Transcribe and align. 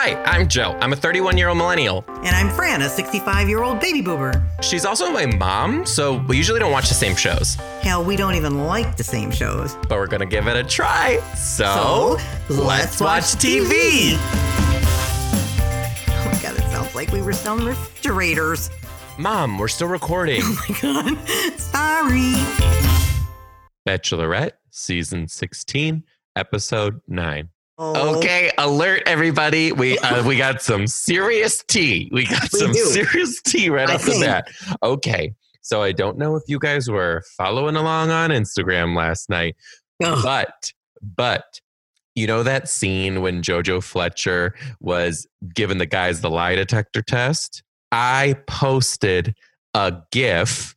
Hi, 0.00 0.14
I'm 0.22 0.46
Joe. 0.46 0.78
I'm 0.80 0.92
a 0.92 0.96
31 0.96 1.36
year 1.36 1.48
old 1.48 1.58
millennial. 1.58 2.04
And 2.22 2.28
I'm 2.28 2.50
Fran, 2.50 2.82
a 2.82 2.88
65 2.88 3.48
year 3.48 3.64
old 3.64 3.80
baby 3.80 4.00
boomer. 4.00 4.32
She's 4.62 4.84
also 4.84 5.10
my 5.10 5.26
mom, 5.26 5.84
so 5.84 6.24
we 6.28 6.36
usually 6.36 6.60
don't 6.60 6.70
watch 6.70 6.88
the 6.88 6.94
same 6.94 7.16
shows. 7.16 7.56
Hell, 7.82 8.04
we 8.04 8.14
don't 8.14 8.36
even 8.36 8.64
like 8.64 8.96
the 8.96 9.02
same 9.02 9.32
shows. 9.32 9.74
But 9.88 9.98
we're 9.98 10.06
gonna 10.06 10.24
give 10.24 10.46
it 10.46 10.54
a 10.54 10.62
try. 10.62 11.18
So, 11.34 12.16
So, 12.46 12.54
let's 12.62 13.00
watch 13.00 13.24
TV. 13.42 14.12
Oh 16.06 16.30
my 16.32 16.42
god, 16.42 16.56
it 16.56 16.70
sounds 16.70 16.94
like 16.94 17.10
we 17.10 17.20
were 17.20 17.32
selling 17.32 17.66
refrigerators. 17.66 18.70
Mom, 19.18 19.58
we're 19.58 19.66
still 19.66 19.88
recording. 19.88 20.42
Oh 20.44 20.64
my 20.68 20.80
god, 20.80 21.58
sorry. 21.58 22.34
Bachelorette, 23.84 24.52
season 24.70 25.26
16, 25.26 26.04
episode 26.36 27.00
9. 27.08 27.48
Oh, 27.80 28.16
Okay, 28.18 28.50
alert 28.58 29.02
everybody. 29.06 29.70
We 29.72 29.98
uh, 29.98 30.26
we 30.26 30.36
got 30.36 30.62
some 30.62 30.86
serious 30.86 31.62
tea. 31.62 32.08
We 32.12 32.26
got 32.26 32.52
We 32.52 32.58
some 32.58 32.72
do. 32.72 32.78
serious 32.86 33.40
tea 33.42 33.70
right 33.70 33.88
I 33.88 33.94
off 33.94 34.04
the 34.04 34.18
bat. 34.20 34.48
Okay. 34.82 35.34
So 35.62 35.82
I 35.82 35.92
don't 35.92 36.18
know 36.18 36.34
if 36.34 36.42
you 36.48 36.58
guys 36.58 36.88
were 36.90 37.22
following 37.36 37.76
along 37.76 38.10
on 38.10 38.30
Instagram 38.30 38.96
last 38.96 39.28
night, 39.30 39.54
but 40.00 40.72
but 41.16 41.60
you 42.14 42.26
know 42.26 42.42
that 42.42 42.68
scene 42.68 43.20
when 43.22 43.42
Jojo 43.42 43.82
Fletcher 43.82 44.54
was 44.80 45.26
giving 45.54 45.78
the 45.78 45.86
guys 45.86 46.20
the 46.20 46.30
lie 46.30 46.56
detector 46.56 47.02
test? 47.02 47.62
I 47.92 48.36
posted 48.46 49.34
a 49.74 49.94
gif 50.10 50.74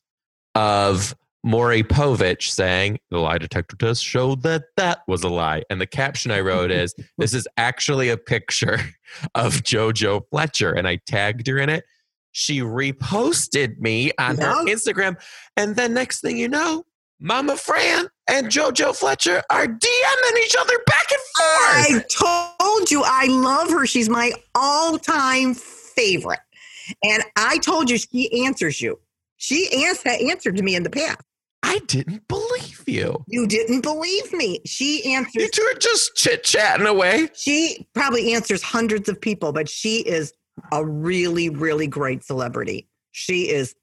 of 0.56 1.16
Maury 1.44 1.82
Povich 1.84 2.50
saying 2.52 3.00
the 3.10 3.20
lie 3.20 3.38
detector 3.38 3.76
test 3.76 4.04
showed 4.04 4.44
that 4.44 4.64
that 4.78 5.00
was 5.08 5.24
a 5.24 5.30
lie. 5.30 5.64
And 5.70 5.82
the 5.82 5.88
caption 5.88 6.32
I 6.32 6.42
wrote 6.42 6.72
is 6.72 6.94
this 7.18 7.34
is 7.34 7.48
actually 7.58 8.10
a 8.10 8.18
picture 8.18 8.80
of 9.36 9.64
Jojo 9.64 10.22
Fletcher. 10.30 10.72
And 10.72 10.88
I 10.88 11.00
tagged 11.08 11.48
her 11.48 11.58
in 11.58 11.70
it. 11.70 11.86
She 12.34 12.62
reposted 12.62 13.80
me 13.80 14.12
on 14.18 14.38
her 14.38 14.66
Instagram. 14.66 15.22
And 15.58 15.76
then 15.76 15.94
next 15.94 16.22
thing 16.22 16.38
you 16.38 16.48
know, 16.48 16.86
Mama 17.20 17.58
Fran 17.58 18.08
and 18.30 18.48
Jojo 18.48 18.96
Fletcher 18.96 19.44
are 19.50 19.68
DMing 19.68 20.38
each 20.44 20.56
other 20.60 20.74
back 20.88 21.06
and 21.12 22.00
forth. 22.00 22.06
I 22.20 22.56
told 22.58 22.90
you 22.90 23.04
I 23.06 23.26
love 23.28 23.70
her. 23.70 23.86
She's 23.86 24.10
my 24.10 24.32
all 24.56 24.98
time 24.98 25.54
favorite. 25.54 26.40
And 27.04 27.24
I 27.36 27.58
told 27.58 27.90
you 27.90 27.98
she 27.98 28.46
answers 28.46 28.82
you. 28.82 29.00
She 29.38 29.86
ans- 29.86 30.04
answered 30.06 30.56
to 30.56 30.64
me 30.64 30.76
in 30.76 30.84
the 30.84 30.90
past. 30.90 31.22
I 31.64 31.80
didn't 31.88 32.28
believe 32.28 32.84
you. 32.88 33.24
You 33.28 33.48
didn't 33.48 33.82
believe 33.82 34.34
me. 34.34 34.62
She 34.66 35.14
answered 35.14 35.42
You 35.42 35.50
two 35.50 35.62
are 35.64 35.78
just 35.80 36.16
chit 36.16 36.44
chatting 36.44 36.88
away. 36.88 37.30
She 37.36 37.88
probably 37.94 38.34
answers 38.34 38.62
hundreds 38.62 39.08
of 39.10 39.20
people, 39.22 39.54
but 39.54 39.70
she 39.70 39.98
is 40.00 40.34
a 40.72 40.86
really, 40.86 41.50
really 41.50 41.88
great 41.88 42.24
celebrity. 42.24 42.88
She 43.12 43.50
is 43.50 43.76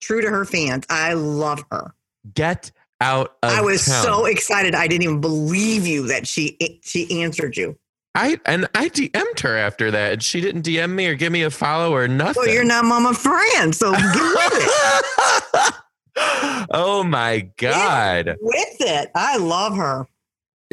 true 0.00 0.20
to 0.22 0.28
her 0.30 0.44
fans. 0.44 0.86
I 0.88 1.12
love 1.12 1.64
her. 1.70 1.94
Get 2.34 2.72
out 3.00 3.36
of 3.42 3.50
I 3.52 3.60
was 3.60 3.84
town. 3.84 4.02
so 4.04 4.24
excited. 4.26 4.74
I 4.74 4.86
didn't 4.86 5.04
even 5.04 5.20
believe 5.20 5.86
you 5.86 6.06
that 6.08 6.26
she 6.26 6.56
she 6.82 7.22
answered 7.22 7.56
you. 7.56 7.78
I 8.14 8.40
and 8.44 8.68
I 8.74 8.88
DM'd 8.88 9.40
her 9.40 9.56
after 9.56 9.90
that, 9.92 10.12
and 10.14 10.22
she 10.22 10.40
didn't 10.40 10.62
DM 10.66 10.90
me 10.90 11.06
or 11.06 11.14
give 11.14 11.32
me 11.32 11.42
a 11.42 11.50
follow 11.50 11.94
or 11.94 12.08
nothing. 12.08 12.42
Well, 12.44 12.52
you're 12.52 12.64
not 12.64 12.84
Mama 12.84 13.14
Fran, 13.14 13.72
so 13.72 13.92
get 13.92 14.02
with 14.02 14.52
it. 14.52 15.74
oh 16.70 17.04
my 17.04 17.48
god, 17.56 18.36
With 18.40 18.76
it, 18.80 19.10
I 19.14 19.36
love 19.36 19.76
her. 19.76 20.06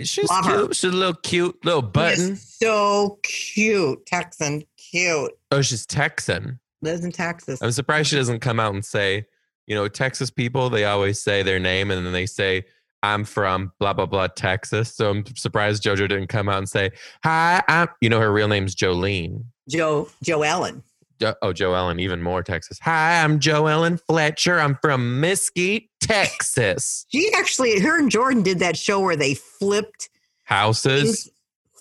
she's 0.03 0.29
Love 0.29 0.43
cute. 0.45 0.55
her. 0.67 0.73
She's 0.73 0.83
a 0.91 0.95
little 0.95 1.13
cute 1.15 1.63
little 1.65 1.81
button. 1.81 2.35
So 2.35 3.19
cute, 3.23 4.05
Texan, 4.05 4.63
cute. 4.77 5.31
Oh, 5.51 5.61
she's 5.61 5.85
Texan. 5.85 6.59
Lives 6.81 7.03
in 7.03 7.11
Texas. 7.11 7.61
I'm 7.61 7.71
surprised 7.71 8.09
she 8.09 8.15
doesn't 8.15 8.39
come 8.39 8.59
out 8.59 8.73
and 8.73 8.85
say, 8.85 9.25
you 9.65 9.75
know, 9.75 9.87
Texas 9.87 10.29
people. 10.29 10.69
They 10.69 10.85
always 10.85 11.19
say 11.19 11.41
their 11.43 11.59
name 11.59 11.91
and 11.91 12.05
then 12.05 12.13
they 12.13 12.25
say. 12.25 12.65
I'm 13.03 13.25
from 13.25 13.71
blah 13.79 13.93
blah 13.93 14.07
blah 14.07 14.25
Texas, 14.25 14.91
so 14.93 15.11
I'm 15.11 15.23
surprised 15.35 15.83
JoJo 15.83 16.09
didn't 16.09 16.27
come 16.27 16.49
out 16.49 16.57
and 16.57 16.67
say 16.67 16.89
hi. 17.23 17.61
I'm, 17.67 17.87
you 18.01 18.09
know, 18.09 18.19
her 18.19 18.33
real 18.33 18.47
name's 18.47 18.75
Jolene. 18.75 19.43
Joe. 19.69 20.09
Jo- 20.23 20.39
oh, 21.41 21.53
Joe 21.53 21.73
Ellen, 21.73 21.99
even 21.99 22.21
more 22.21 22.43
Texas. 22.43 22.79
Hi, 22.81 23.23
I'm 23.23 23.39
Joe 23.39 23.67
Ellen 23.67 23.97
Fletcher. 23.97 24.59
I'm 24.59 24.75
from 24.81 25.19
Mesquite, 25.19 25.89
Texas. 25.99 27.05
She 27.09 27.31
actually, 27.33 27.79
her 27.79 27.99
and 27.99 28.09
Jordan 28.09 28.43
did 28.43 28.59
that 28.59 28.77
show 28.77 28.99
where 28.99 29.15
they 29.15 29.33
flipped 29.33 30.09
Houses. 30.43 31.29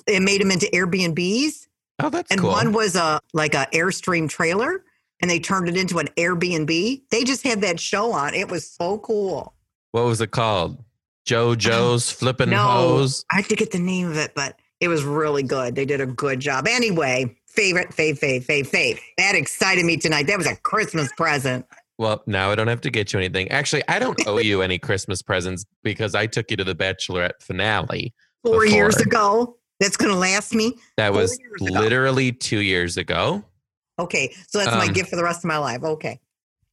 and 0.09 0.25
made 0.25 0.41
them 0.41 0.51
into 0.51 0.67
Airbnbs. 0.73 1.67
Oh, 1.99 2.11
that's 2.11 2.29
cool. 2.29 2.35
and 2.35 2.41
cool. 2.41 2.51
one 2.51 2.73
was 2.73 2.95
a 2.95 3.21
like 3.33 3.55
a 3.55 3.67
airstream 3.73 4.29
trailer 4.29 4.85
and 5.21 5.31
they 5.31 5.39
turned 5.39 5.69
it 5.69 5.77
into 5.79 5.99
an 5.99 6.09
airbnb 6.19 7.01
they 7.11 7.25
just 7.25 7.43
had 7.43 7.63
that 7.63 7.81
show 7.81 8.13
on 8.13 8.35
it 8.35 8.51
was 8.51 8.69
so 8.71 8.99
cool 8.99 9.55
what 9.93 10.05
was 10.05 10.21
it 10.21 10.31
called? 10.31 10.85
JoJo's 11.27 12.11
flipping 12.19 12.51
no 12.51 12.59
hose. 12.59 13.25
i 13.31 13.37
have 13.37 13.49
to 13.49 13.57
get 13.57 13.71
the 13.73 13.79
name 13.79 14.09
of 14.11 14.17
it 14.19 14.33
but 14.35 14.59
it 14.81 14.89
was 14.89 15.05
really 15.05 15.43
good 15.43 15.75
they 15.75 15.87
did 15.87 16.03
a 16.03 16.07
good 16.07 16.39
job 16.39 16.67
anyway 16.69 17.35
favorite 17.57 17.89
fave 17.91 18.19
fave 18.21 18.45
fave 18.47 18.69
fave 18.69 19.01
that 19.17 19.35
excited 19.35 19.85
me 19.85 19.97
tonight 19.97 20.27
that 20.27 20.37
was 20.39 20.47
a 20.47 20.55
christmas 20.57 21.11
present 21.17 21.65
Well, 21.99 22.23
now 22.27 22.51
I 22.51 22.55
don't 22.57 22.69
have 22.69 22.83
to 22.83 22.91
get 22.91 23.15
you 23.15 23.19
anything. 23.19 23.49
Actually, 23.51 23.83
I 23.89 23.99
don't 23.99 24.21
owe 24.27 24.37
you 24.37 24.61
any 24.61 24.79
Christmas 24.79 25.23
presents 25.23 25.65
because 25.83 26.15
I 26.15 26.27
took 26.27 26.51
you 26.51 26.57
to 26.59 26.65
the 26.65 26.75
Bachelorette 26.75 27.41
finale. 27.41 28.13
four 28.45 28.67
years 28.67 28.97
ago 28.99 29.57
that's 29.81 29.97
gonna 29.97 30.15
last 30.15 30.55
me 30.55 30.75
That 30.99 31.13
Four 31.13 31.23
was 31.23 31.39
literally 31.59 32.33
two 32.33 32.61
years 32.61 32.99
ago. 32.99 33.43
okay 33.99 34.35
so 34.49 34.59
that's 34.59 34.73
my 34.77 34.87
Um, 34.87 34.93
gift 34.93 35.09
for 35.09 35.17
the 35.17 35.25
rest 35.25 35.41
of 35.41 35.49
my 35.49 35.57
life 35.57 35.83
okay 35.83 36.21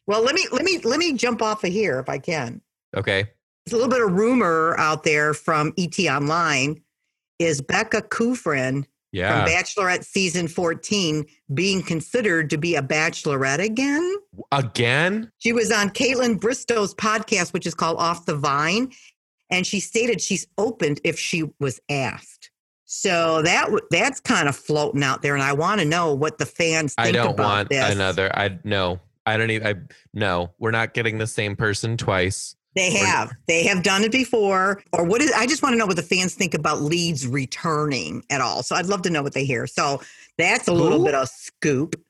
well 0.07 0.21
let 0.21 0.35
me 0.35 0.45
let 0.51 0.65
me 0.65 0.79
let 0.83 0.99
me 0.99 1.13
jump 1.13 1.41
off 1.41 1.63
of 1.63 1.71
here 1.71 1.99
if 1.99 2.09
i 2.09 2.17
can 2.19 2.61
Okay. 2.95 3.23
There's 3.65 3.73
a 3.73 3.77
little 3.77 3.89
bit 3.89 4.01
of 4.05 4.11
rumor 4.11 4.75
out 4.77 5.03
there 5.05 5.33
from 5.33 5.71
ET 5.79 5.97
Online. 6.01 6.81
Is 7.39 7.61
Becca 7.61 8.01
Kufrin 8.03 8.83
Yeah. 9.13 9.45
from 9.45 9.53
Bachelorette 9.53 10.03
season 10.03 10.47
14 10.47 11.25
being 11.53 11.83
considered 11.83 12.49
to 12.49 12.57
be 12.57 12.75
a 12.75 12.81
bachelorette 12.81 13.63
again? 13.63 14.15
Again? 14.51 15.31
She 15.37 15.53
was 15.53 15.71
on 15.71 15.91
Kaitlyn 15.91 16.39
Bristowe's 16.39 16.93
podcast, 16.95 17.53
which 17.53 17.65
is 17.65 17.75
called 17.75 17.97
Off 17.99 18.25
the 18.25 18.35
Vine, 18.35 18.91
and 19.51 19.65
she 19.65 19.79
stated 19.79 20.19
she's 20.19 20.47
opened 20.57 20.99
if 21.03 21.17
she 21.17 21.43
was 21.59 21.79
asked. 21.89 22.49
So 22.85 23.41
that 23.41 23.69
that's 23.89 24.19
kind 24.19 24.49
of 24.49 24.55
floating 24.55 25.03
out 25.03 25.21
there, 25.21 25.33
and 25.33 25.41
I 25.41 25.53
want 25.53 25.79
to 25.79 25.85
know 25.85 26.13
what 26.13 26.37
the 26.37 26.45
fans 26.45 26.93
think 26.93 27.07
I 27.07 27.11
don't 27.11 27.39
want 27.39 27.69
this. 27.69 27.91
another. 27.91 28.29
I 28.35 28.59
no. 28.63 28.99
I 29.25 29.37
don't 29.37 29.49
even. 29.49 29.65
I 29.67 29.75
no. 30.13 30.51
We're 30.59 30.71
not 30.71 30.93
getting 30.93 31.17
the 31.17 31.25
same 31.25 31.55
person 31.55 31.97
twice. 31.97 32.55
They 32.75 32.91
have. 32.93 33.31
They 33.47 33.63
have 33.65 33.83
done 33.83 34.03
it 34.03 34.11
before. 34.11 34.81
Or 34.93 35.03
what 35.03 35.21
is 35.21 35.31
I 35.33 35.45
just 35.45 35.61
want 35.61 35.73
to 35.73 35.77
know 35.77 35.85
what 35.85 35.95
the 35.95 36.01
fans 36.01 36.33
think 36.33 36.53
about 36.53 36.81
leads 36.81 37.27
returning 37.27 38.23
at 38.29 38.41
all. 38.41 38.63
So 38.63 38.75
I'd 38.75 38.87
love 38.87 39.01
to 39.03 39.09
know 39.09 39.21
what 39.21 39.33
they 39.33 39.45
hear. 39.45 39.67
So 39.67 40.01
that's 40.37 40.67
a 40.67 40.73
little 40.73 40.99
Who? 40.99 41.05
bit 41.05 41.15
of 41.15 41.29
scoop. 41.29 42.01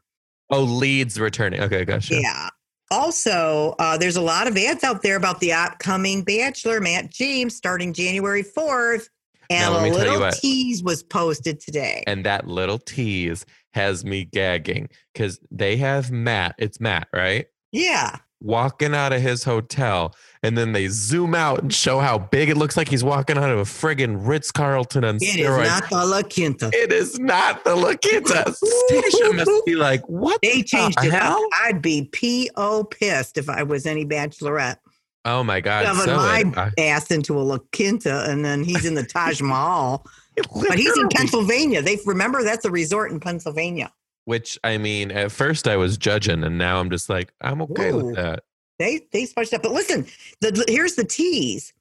Oh, 0.50 0.62
leads 0.64 1.20
returning. 1.20 1.62
Okay, 1.62 1.84
gotcha. 1.86 2.20
Yeah. 2.22 2.50
Also, 2.92 3.76
uh, 3.80 3.98
there's 3.98 4.18
a 4.18 4.22
lot 4.22 4.48
of 4.48 4.56
ads 4.56 4.84
out 4.84 5.02
there 5.02 5.16
about 5.16 5.40
the 5.40 5.52
upcoming 5.52 6.22
Bachelor, 6.24 6.80
Matt 6.80 7.10
James, 7.10 7.56
starting 7.56 7.92
January 7.92 8.44
4th. 8.44 9.08
And 9.50 9.74
Now, 9.74 9.80
a 9.80 9.84
me 9.84 9.90
tell 9.90 10.06
you 10.06 10.12
little 10.20 10.32
tease 10.32 10.84
was 10.84 11.04
posted 11.04 11.60
today. 11.60 12.04
And 12.08 12.24
that 12.26 12.48
little 12.48 12.78
tease 12.78 13.46
has 13.74 14.06
me 14.06 14.26
gagging 14.26 14.90
because 15.14 15.40
they 15.52 15.76
have 15.78 16.12
Matt. 16.12 16.56
It's 16.58 16.80
Matt, 16.80 17.08
right? 17.14 17.48
yeah. 17.72 18.18
Walking 18.42 18.94
out 18.94 19.14
of 19.14 19.22
his 19.22 19.46
hotel, 19.46 20.14
and 20.44 20.58
then 20.58 20.74
they 20.74 20.88
zoom 20.90 21.34
out 21.34 21.62
and 21.64 21.74
show 21.74 22.00
how 22.00 22.18
big 22.20 22.50
it 22.50 22.58
looks 22.58 22.76
like 22.78 22.90
he's 22.90 23.04
walking 23.04 23.38
out 23.38 23.50
of 23.50 23.58
a 23.60 23.64
friggin' 23.64 24.18
Ritz 24.28 24.52
Carlton 24.52 25.04
on 25.04 25.16
It 25.16 25.24
is 25.24 25.36
steroids. 25.38 25.66
not 25.66 25.90
the 25.90 26.06
La 26.06 26.22
Quinta. 26.22 26.70
it 26.74 26.92
is 26.92 27.18
not 27.20 27.64
the 27.64 27.76
La 27.76 27.94
Quinta. 27.96 28.54
Station 28.88 29.36
must 29.38 29.66
be 29.66 29.76
like, 29.76 30.02
what? 30.10 30.40
They 30.44 30.62
changed 30.62 31.00
the 31.02 31.08
it 31.08 31.14
up. 31.14 31.22
hell? 31.22 31.48
I'd 31.64 31.82
be 31.82 32.10
P.O. 32.12 32.84
pissed 32.86 33.38
if 33.38 33.50
I 33.50 33.64
was 33.64 33.86
any 33.86 34.06
bachelorette. 34.06 34.78
Oh 35.26 35.42
my 35.44 35.62
God. 35.62 35.86
shoving 35.86 36.02
So 36.04 36.16
my 36.18 36.40
it, 36.40 36.58
I- 36.58 36.72
ass 36.82 37.10
into 37.10 37.38
a 37.40 37.42
La 37.42 37.58
Quinta, 37.72 38.30
and 38.30 38.44
then 38.44 38.64
he's 38.64 38.86
in 38.86 38.94
the 38.96 39.04
Taj 39.04 39.42
Mahal. 39.42 40.06
But 40.36 40.78
he's 40.80 40.98
in 40.98 41.08
Pennsylvania. 41.10 41.82
They 41.82 41.98
remember 42.06 42.44
that's 42.44 42.66
a 42.66 42.72
resort 42.72 43.12
in 43.12 43.20
Pennsylvania. 43.20 43.92
Which 44.26 44.58
I 44.64 44.78
mean, 44.78 45.12
at 45.12 45.32
first 45.32 45.68
I 45.68 45.78
was 45.78 45.98
judging, 45.98 46.44
and 46.44 46.58
now 46.58 46.80
I'm 46.80 46.90
just 46.90 47.08
like, 47.10 47.32
I'm 47.40 47.62
okay 47.62 47.92
Ooh. 47.92 48.06
with 48.06 48.16
that. 48.16 48.44
They 48.80 49.02
they 49.12 49.26
spiced 49.26 49.54
up. 49.54 49.64
But 49.64 49.72
listen, 49.72 50.06
the, 50.42 50.66
here's 50.68 50.96
the 50.96 51.06
tease. 51.06 51.74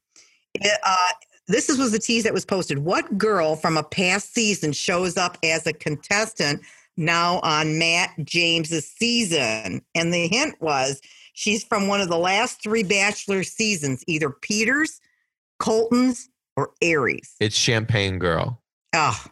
Uh, 0.63 0.95
this 1.47 1.69
is, 1.69 1.77
was 1.77 1.91
the 1.91 1.99
tease 1.99 2.23
that 2.23 2.33
was 2.33 2.45
posted. 2.45 2.79
What 2.79 3.17
girl 3.17 3.55
from 3.55 3.77
a 3.77 3.83
past 3.83 4.33
season 4.33 4.71
shows 4.71 5.17
up 5.17 5.37
as 5.43 5.67
a 5.67 5.73
contestant 5.73 6.61
now 6.95 7.39
on 7.41 7.79
Matt 7.79 8.11
James's 8.23 8.87
season? 8.87 9.81
And 9.95 10.13
the 10.13 10.27
hint 10.27 10.61
was 10.61 11.01
she's 11.33 11.63
from 11.63 11.87
one 11.87 12.01
of 12.01 12.09
the 12.09 12.17
last 12.17 12.61
three 12.61 12.83
Bachelor 12.83 13.43
seasons, 13.43 14.03
either 14.07 14.29
Peters, 14.29 15.01
Colton's, 15.59 16.29
or 16.55 16.71
Arie's. 16.81 17.35
It's 17.39 17.57
Champagne 17.57 18.19
Girl. 18.19 18.61
Oh, 18.93 19.25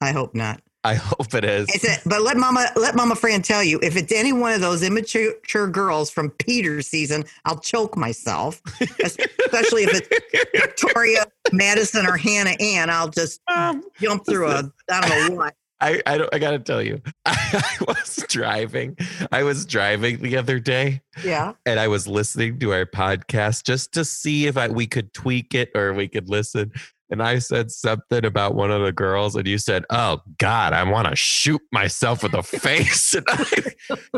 I 0.00 0.12
hope 0.12 0.34
not. 0.34 0.62
I 0.88 0.94
hope 0.94 1.34
it 1.34 1.44
is. 1.44 1.68
A, 1.84 2.08
but 2.08 2.22
let 2.22 2.38
Mama 2.38 2.66
let 2.74 2.94
Mama 2.94 3.14
Fran 3.14 3.42
tell 3.42 3.62
you 3.62 3.78
if 3.82 3.94
it's 3.94 4.10
any 4.10 4.32
one 4.32 4.54
of 4.54 4.62
those 4.62 4.82
immature 4.82 5.68
girls 5.68 6.10
from 6.10 6.30
Peter's 6.30 6.86
season, 6.86 7.26
I'll 7.44 7.58
choke 7.58 7.94
myself. 7.94 8.62
Especially 8.80 9.84
if 9.84 9.90
it's 9.92 10.50
Victoria, 10.52 11.26
Madison, 11.52 12.06
or 12.06 12.16
Hannah 12.16 12.56
Ann, 12.58 12.88
I'll 12.88 13.10
just 13.10 13.42
um, 13.54 13.84
jump 14.00 14.24
through 14.24 14.48
a 14.48 14.72
I 14.90 15.08
don't 15.08 15.28
know 15.28 15.36
what. 15.36 15.54
I 15.78 16.00
I, 16.06 16.18
don't, 16.18 16.34
I 16.34 16.38
gotta 16.38 16.58
tell 16.58 16.82
you, 16.82 17.02
I, 17.26 17.36
I, 17.80 17.84
was 17.86 18.24
driving. 18.26 18.96
I 19.30 19.42
was 19.42 19.66
driving 19.66 20.22
the 20.22 20.38
other 20.38 20.58
day. 20.58 21.02
Yeah. 21.22 21.52
And 21.66 21.78
I 21.78 21.88
was 21.88 22.08
listening 22.08 22.58
to 22.60 22.72
our 22.72 22.86
podcast 22.86 23.64
just 23.64 23.92
to 23.92 24.06
see 24.06 24.46
if 24.46 24.56
I, 24.56 24.68
we 24.68 24.86
could 24.86 25.12
tweak 25.12 25.54
it 25.54 25.70
or 25.74 25.92
we 25.92 26.08
could 26.08 26.30
listen 26.30 26.72
and 27.10 27.22
I 27.22 27.38
said 27.38 27.70
something 27.70 28.24
about 28.24 28.54
one 28.54 28.70
of 28.70 28.82
the 28.82 28.92
girls, 28.92 29.36
and 29.36 29.46
you 29.46 29.58
said, 29.58 29.84
"Oh 29.90 30.20
God, 30.38 30.72
I 30.72 30.82
want 30.84 31.08
to 31.08 31.16
shoot 31.16 31.60
myself 31.72 32.24
in 32.24 32.32
the 32.32 32.42
face," 32.42 33.14
and 33.14 33.24
I, 33.28 33.62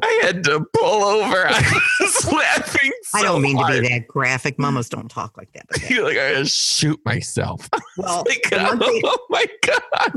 I 0.03 0.21
had 0.23 0.45
to 0.45 0.65
pull 0.77 1.05
over. 1.05 1.47
I 1.49 1.81
was 2.01 2.27
laughing. 2.33 2.93
So 3.05 3.19
I 3.19 3.23
don't 3.23 3.43
mean 3.43 3.57
hard. 3.57 3.75
to 3.75 3.81
be 3.83 3.89
that 3.89 4.09
graphic. 4.09 4.59
Mamas 4.59 4.89
don't 4.89 5.11
talk 5.11 5.37
like 5.37 5.53
that. 5.53 5.69
that. 5.69 5.91
You're 5.91 6.05
like, 6.05 6.19
I 6.19 6.35
just 6.35 6.57
shoot 6.57 7.01
myself. 7.05 7.69
Well, 7.97 8.25
like, 8.29 8.49
oh, 8.53 8.79
oh 9.05 9.27
my 9.31 9.47
God. 9.63 10.15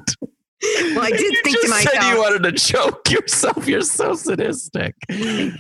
Well, 0.96 1.02
I 1.02 1.10
did 1.10 1.22
you 1.22 1.42
think 1.44 1.62
to 1.62 1.68
myself. 1.68 1.96
Said 1.96 2.10
you 2.10 2.18
wanted 2.18 2.44
to 2.44 2.52
choke 2.54 3.12
yourself. 3.12 3.68
You're 3.68 3.81
so 3.81 4.16
sadistic. 4.16 4.96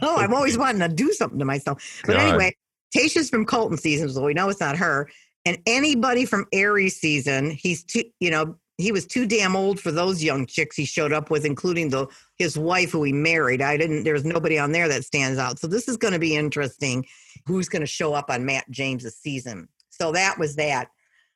Oh, 0.01 0.15
I'm 0.17 0.33
always 0.33 0.57
wanting 0.57 0.79
to 0.79 0.87
do 0.87 1.11
something 1.11 1.39
to 1.39 1.45
myself. 1.45 2.01
But 2.05 2.13
God. 2.13 2.21
anyway, 2.21 2.55
Tayshia's 2.95 3.29
from 3.29 3.45
Colton 3.45 3.77
season, 3.77 4.09
so 4.09 4.23
we 4.23 4.33
know 4.33 4.49
it's 4.49 4.59
not 4.59 4.77
her. 4.77 5.09
And 5.45 5.57
anybody 5.65 6.25
from 6.25 6.45
Arie's 6.51 6.95
season, 6.95 7.51
he's 7.51 7.83
too, 7.83 8.03
you 8.19 8.31
know, 8.31 8.55
he 8.77 8.91
was 8.91 9.05
too 9.05 9.25
damn 9.25 9.55
old 9.55 9.79
for 9.79 9.91
those 9.91 10.23
young 10.23 10.45
chicks 10.45 10.75
he 10.75 10.85
showed 10.85 11.13
up 11.13 11.29
with, 11.29 11.45
including 11.45 11.89
the 11.89 12.07
his 12.37 12.57
wife 12.57 12.91
who 12.91 13.03
he 13.03 13.13
married. 13.13 13.61
I 13.61 13.77
didn't. 13.77 14.03
There's 14.03 14.25
nobody 14.25 14.57
on 14.57 14.71
there 14.71 14.87
that 14.87 15.05
stands 15.05 15.37
out. 15.37 15.59
So 15.59 15.67
this 15.67 15.87
is 15.87 15.97
going 15.97 16.13
to 16.13 16.19
be 16.19 16.35
interesting. 16.35 17.05
Who's 17.45 17.69
going 17.69 17.81
to 17.81 17.87
show 17.87 18.13
up 18.13 18.29
on 18.29 18.45
Matt 18.45 18.69
James's 18.71 19.15
season? 19.15 19.67
So 19.89 20.11
that 20.13 20.39
was 20.39 20.55
that. 20.55 20.89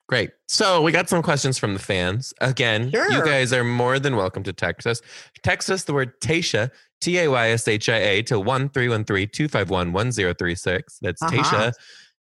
Great. 0.10 0.32
So 0.48 0.82
we 0.82 0.94
got 0.94 1.10
some 1.10 1.22
questions 1.22 1.58
from 1.58 1.74
the 1.74 1.80
fans. 1.80 2.34
Again, 2.40 2.92
sure. 2.92 3.12
you 3.12 3.24
guys 3.26 3.52
are 3.52 3.64
more 3.64 4.00
than 4.00 4.16
welcome 4.16 4.42
to 4.44 4.54
text 4.54 4.88
us. 4.88 5.02
Text 5.44 5.70
us 5.70 5.84
the 5.84 5.94
word 5.94 6.20
Tayshia, 6.22 6.72
T 7.02 7.20
A 7.20 7.28
Y 7.28 7.50
S 7.50 7.68
H 7.68 7.90
I 7.90 7.98
A, 7.98 8.22
to 8.24 8.40
1 8.40 8.70
251 8.70 9.92
1036. 9.92 11.00
That's 11.02 11.22
uh-huh. 11.22 11.36
Tayshia 11.36 11.74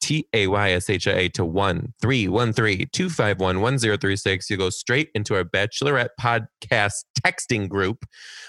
T 0.00 0.26
A 0.32 0.46
Y 0.46 0.70
S 0.72 0.90
H 0.90 1.06
I 1.06 1.12
A 1.12 1.28
to 1.30 1.44
1 1.44 1.94
313 2.00 2.88
251 2.92 3.60
1036. 3.60 4.50
You 4.50 4.56
go 4.56 4.70
straight 4.70 5.10
into 5.14 5.34
our 5.34 5.44
Bachelorette 5.44 6.10
podcast 6.20 7.04
texting 7.24 7.68
group 7.68 8.04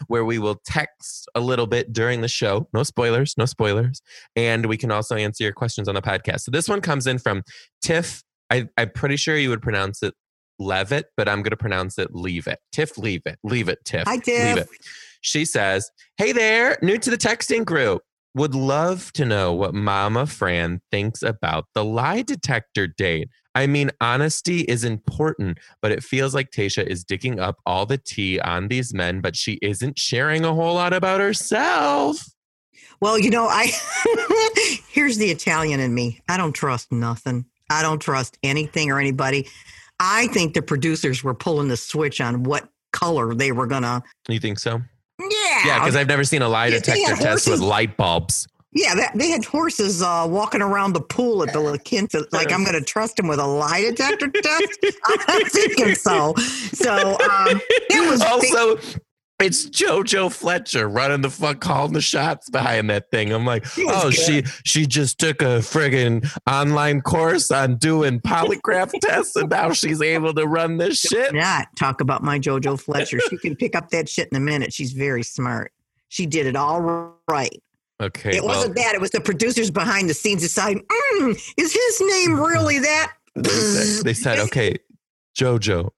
where 0.08 0.26
we 0.26 0.40
will 0.40 0.62
text 0.66 1.28
a 1.36 1.40
little 1.40 1.68
bit 1.68 1.94
during 1.94 2.22
the 2.22 2.28
show. 2.28 2.68
No 2.74 2.84
spoilers, 2.84 3.36
no 3.38 3.46
spoilers. 3.46 4.02
And 4.36 4.66
we 4.66 4.78
can 4.78 4.92
also 4.92 5.16
answer 5.16 5.44
your 5.44 5.54
questions 5.54 5.88
on 5.88 5.96
the 5.96 6.02
podcast. 6.02 6.42
So 6.42 6.52
this 6.52 6.70
one 6.70 6.82
comes 6.82 7.08
in 7.08 7.20
from 7.20 7.44
Tiff. 7.82 8.24
I, 8.50 8.68
I'm 8.78 8.90
pretty 8.92 9.18
sure 9.18 9.38
you 9.38 9.50
would 9.50 9.62
pronounce 9.62 10.04
it 10.04 10.14
Levitt, 10.60 11.08
but 11.18 11.28
I'm 11.28 11.40
going 11.42 11.52
to 11.52 11.58
pronounce 11.58 11.98
it 11.98 12.14
Leave 12.14 12.48
It. 12.48 12.60
Tiff, 12.72 12.98
leave 12.98 13.22
it. 13.26 13.40
Leave 13.44 13.70
it, 13.70 13.80
Tiff. 13.86 14.04
Hi, 14.08 14.18
Tiff. 14.18 14.56
Leave 14.56 14.58
it. 14.58 14.70
She 15.22 15.46
says, 15.46 15.90
Hey 16.18 16.32
there, 16.32 16.78
new 16.82 16.98
to 16.98 17.10
the 17.10 17.18
texting 17.18 17.66
group. 17.66 18.02
Would 18.34 18.56
love 18.56 19.12
to 19.14 19.26
know 19.26 19.54
what 19.54 19.74
Mama 19.74 20.26
Fran 20.26 20.82
thinks 20.90 21.22
about 21.22 21.66
the 21.74 21.84
lie 21.84 22.22
detector 22.22 22.88
date. 22.88 23.30
I 23.54 23.68
mean, 23.68 23.92
honesty 24.00 24.62
is 24.62 24.86
important, 24.86 25.58
but 25.82 25.92
it 25.92 26.02
feels 26.02 26.34
like 26.34 26.52
Tayshia 26.52 26.88
is 26.88 27.04
digging 27.04 27.42
up 27.42 27.58
all 27.66 27.86
the 27.86 27.98
tea 27.98 28.40
on 28.40 28.70
these 28.70 28.94
men, 28.94 29.20
but 29.20 29.36
she 29.36 29.60
isn't 29.62 30.00
sharing 30.00 30.46
a 30.46 30.54
whole 30.54 30.76
lot 30.76 30.94
about 30.94 31.20
herself. 31.20 32.24
Well, 33.02 33.20
you 33.20 33.30
know, 33.30 33.48
I 33.50 33.72
here's 34.90 35.18
the 35.18 35.32
Italian 35.32 35.82
in 35.82 35.94
me. 35.94 36.22
I 36.30 36.38
don't 36.38 36.54
trust 36.54 36.92
nothing. 36.92 37.46
I 37.70 37.82
don't 37.82 38.00
trust 38.00 38.38
anything 38.44 38.92
or 38.92 39.00
anybody. 39.00 39.48
I 40.00 40.28
think 40.28 40.54
the 40.54 40.62
producers 40.62 41.24
were 41.24 41.34
pulling 41.34 41.68
the 41.68 41.78
switch 41.78 42.22
on 42.22 42.44
what 42.44 42.70
color 42.94 43.34
they 43.34 43.52
were 43.52 43.68
gonna. 43.68 44.04
You 44.30 44.40
think 44.40 44.60
so? 44.60 44.82
Yeah. 45.66 45.68
Yeah, 45.68 45.80
because 45.80 45.96
I've 45.96 46.08
never 46.08 46.24
seen 46.24 46.42
a 46.42 46.50
lie 46.50 46.70
detector 46.70 47.16
test 47.16 47.50
with 47.50 47.60
light 47.60 47.98
bulbs. 47.98 48.48
Yeah, 48.74 48.96
that, 48.96 49.12
they 49.16 49.30
had 49.30 49.44
horses 49.44 50.02
uh, 50.02 50.26
walking 50.30 50.62
around 50.62 50.94
the 50.94 51.02
pool 51.02 51.44
at 51.44 51.52
the 51.52 51.60
La 51.60 51.76
Quinta. 51.78 52.26
Like, 52.32 52.54
I'm 52.54 52.64
going 52.64 52.80
to 52.80 52.86
trust 52.86 53.20
him 53.20 53.28
with 53.28 53.40
a 53.40 53.46
lie 53.46 53.82
detector 53.82 54.30
test? 54.30 54.86
I'm 55.28 55.46
thinking 55.46 55.96
so. 55.96 56.34
So, 56.38 57.18
um, 57.20 57.62
it 57.90 58.10
was 58.10 58.22
also. 58.22 58.78
It's 59.42 59.68
JoJo 59.68 60.32
Fletcher 60.32 60.88
running 60.88 61.22
the 61.22 61.30
fuck, 61.30 61.60
calling 61.62 61.94
the 61.94 62.02
shots 62.02 62.50
behind 62.50 62.92
that 62.92 63.10
thing. 63.10 63.34
I'm 63.34 63.46
like, 63.46 63.66
oh, 63.80 64.12
good. 64.12 64.14
she 64.14 64.44
she 64.64 64.86
just 64.86 65.20
took 65.20 65.42
a 65.42 65.60
friggin' 65.60 66.30
online 66.48 67.02
course 67.02 67.50
on 67.50 67.78
doing 67.78 68.20
polygraph 68.20 68.92
tests, 69.02 69.36
and 69.36 69.50
now 69.50 69.74
she's 69.74 70.02
able 70.02 70.34
to 70.36 70.46
run 70.46 70.78
this 70.78 71.00
shit. 71.00 71.34
Not 71.34 71.68
talk 71.76 72.02
about 72.02 72.24
my 72.24 72.38
JoJo 72.38 72.80
Fletcher. 72.80 73.20
She 73.30 73.38
can 73.38 73.56
pick 73.56 73.76
up 73.76 73.90
that 73.90 74.08
shit 74.08 74.30
in 74.32 74.38
a 74.38 74.42
minute. 74.42 74.74
She's 74.74 74.94
very 74.94 75.24
smart. 75.24 75.74
She 76.10 76.26
did 76.28 76.46
it 76.46 76.56
all 76.56 77.16
right. 77.28 77.64
Okay. 78.02 78.38
It 78.38 78.44
well, 78.44 78.58
wasn't 78.58 78.76
that. 78.76 78.96
It 78.96 79.02
was 79.02 79.12
the 79.12 79.22
producers 79.22 79.72
behind 79.72 80.10
the 80.10 80.14
scenes 80.14 80.42
deciding, 80.42 80.84
mm, 80.84 81.54
is 81.58 81.74
his 81.74 82.02
name 82.02 82.40
really 82.40 82.80
that? 82.80 83.14
They 83.36 83.50
said, 83.50 84.06
they 84.06 84.14
said 84.16 84.40
okay, 84.40 84.78
JoJo, 85.36 85.90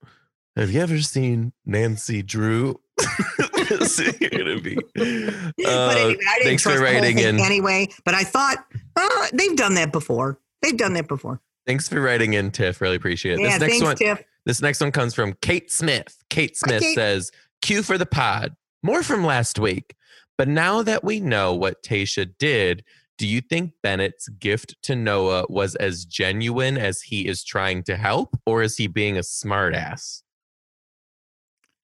have 0.56 0.70
you 0.70 0.80
ever 0.80 1.00
seen 1.00 1.52
Nancy 1.66 2.22
Drew? 2.22 2.80
Gonna 2.98 4.60
be. 4.60 4.78
Uh, 5.64 5.88
but 5.88 5.96
anyway, 5.96 6.18
I 6.28 6.38
didn't 6.38 6.44
thanks 6.44 6.62
trust 6.62 6.78
for 6.78 6.84
writing 6.84 7.18
in. 7.18 7.40
Anyway, 7.40 7.88
but 8.04 8.14
I 8.14 8.22
thought 8.22 8.58
oh, 8.96 9.26
they've 9.32 9.56
done 9.56 9.74
that 9.74 9.92
before. 9.92 10.38
They've 10.62 10.76
done 10.76 10.92
that 10.94 11.08
before. 11.08 11.40
Thanks 11.66 11.88
for 11.88 12.00
writing 12.00 12.34
in, 12.34 12.50
Tiff. 12.50 12.80
Really 12.80 12.96
appreciate 12.96 13.38
it. 13.38 13.40
Yeah, 13.40 13.58
this 13.58 13.60
next 13.60 13.72
thanks, 13.72 13.84
one, 13.84 13.96
Tiff. 13.96 14.24
This 14.44 14.60
next 14.60 14.80
one 14.80 14.92
comes 14.92 15.14
from 15.14 15.32
Kate 15.40 15.72
Smith. 15.72 16.18
Kate 16.28 16.56
Smith 16.56 16.82
Kate. 16.82 16.94
says, 16.94 17.30
"Cue 17.62 17.82
for 17.82 17.96
the 17.96 18.06
pod. 18.06 18.54
More 18.82 19.02
from 19.02 19.24
last 19.24 19.58
week, 19.58 19.94
but 20.36 20.48
now 20.48 20.82
that 20.82 21.02
we 21.02 21.20
know 21.20 21.54
what 21.54 21.82
Tayshia 21.82 22.30
did." 22.38 22.84
Do 23.16 23.28
you 23.28 23.40
think 23.40 23.74
Bennett's 23.80 24.28
gift 24.28 24.74
to 24.82 24.96
Noah 24.96 25.46
was 25.48 25.76
as 25.76 26.04
genuine 26.04 26.76
as 26.76 27.00
he 27.00 27.28
is 27.28 27.44
trying 27.44 27.84
to 27.84 27.96
help, 27.96 28.36
or 28.44 28.62
is 28.62 28.76
he 28.76 28.88
being 28.88 29.16
a 29.16 29.20
smartass? 29.20 30.22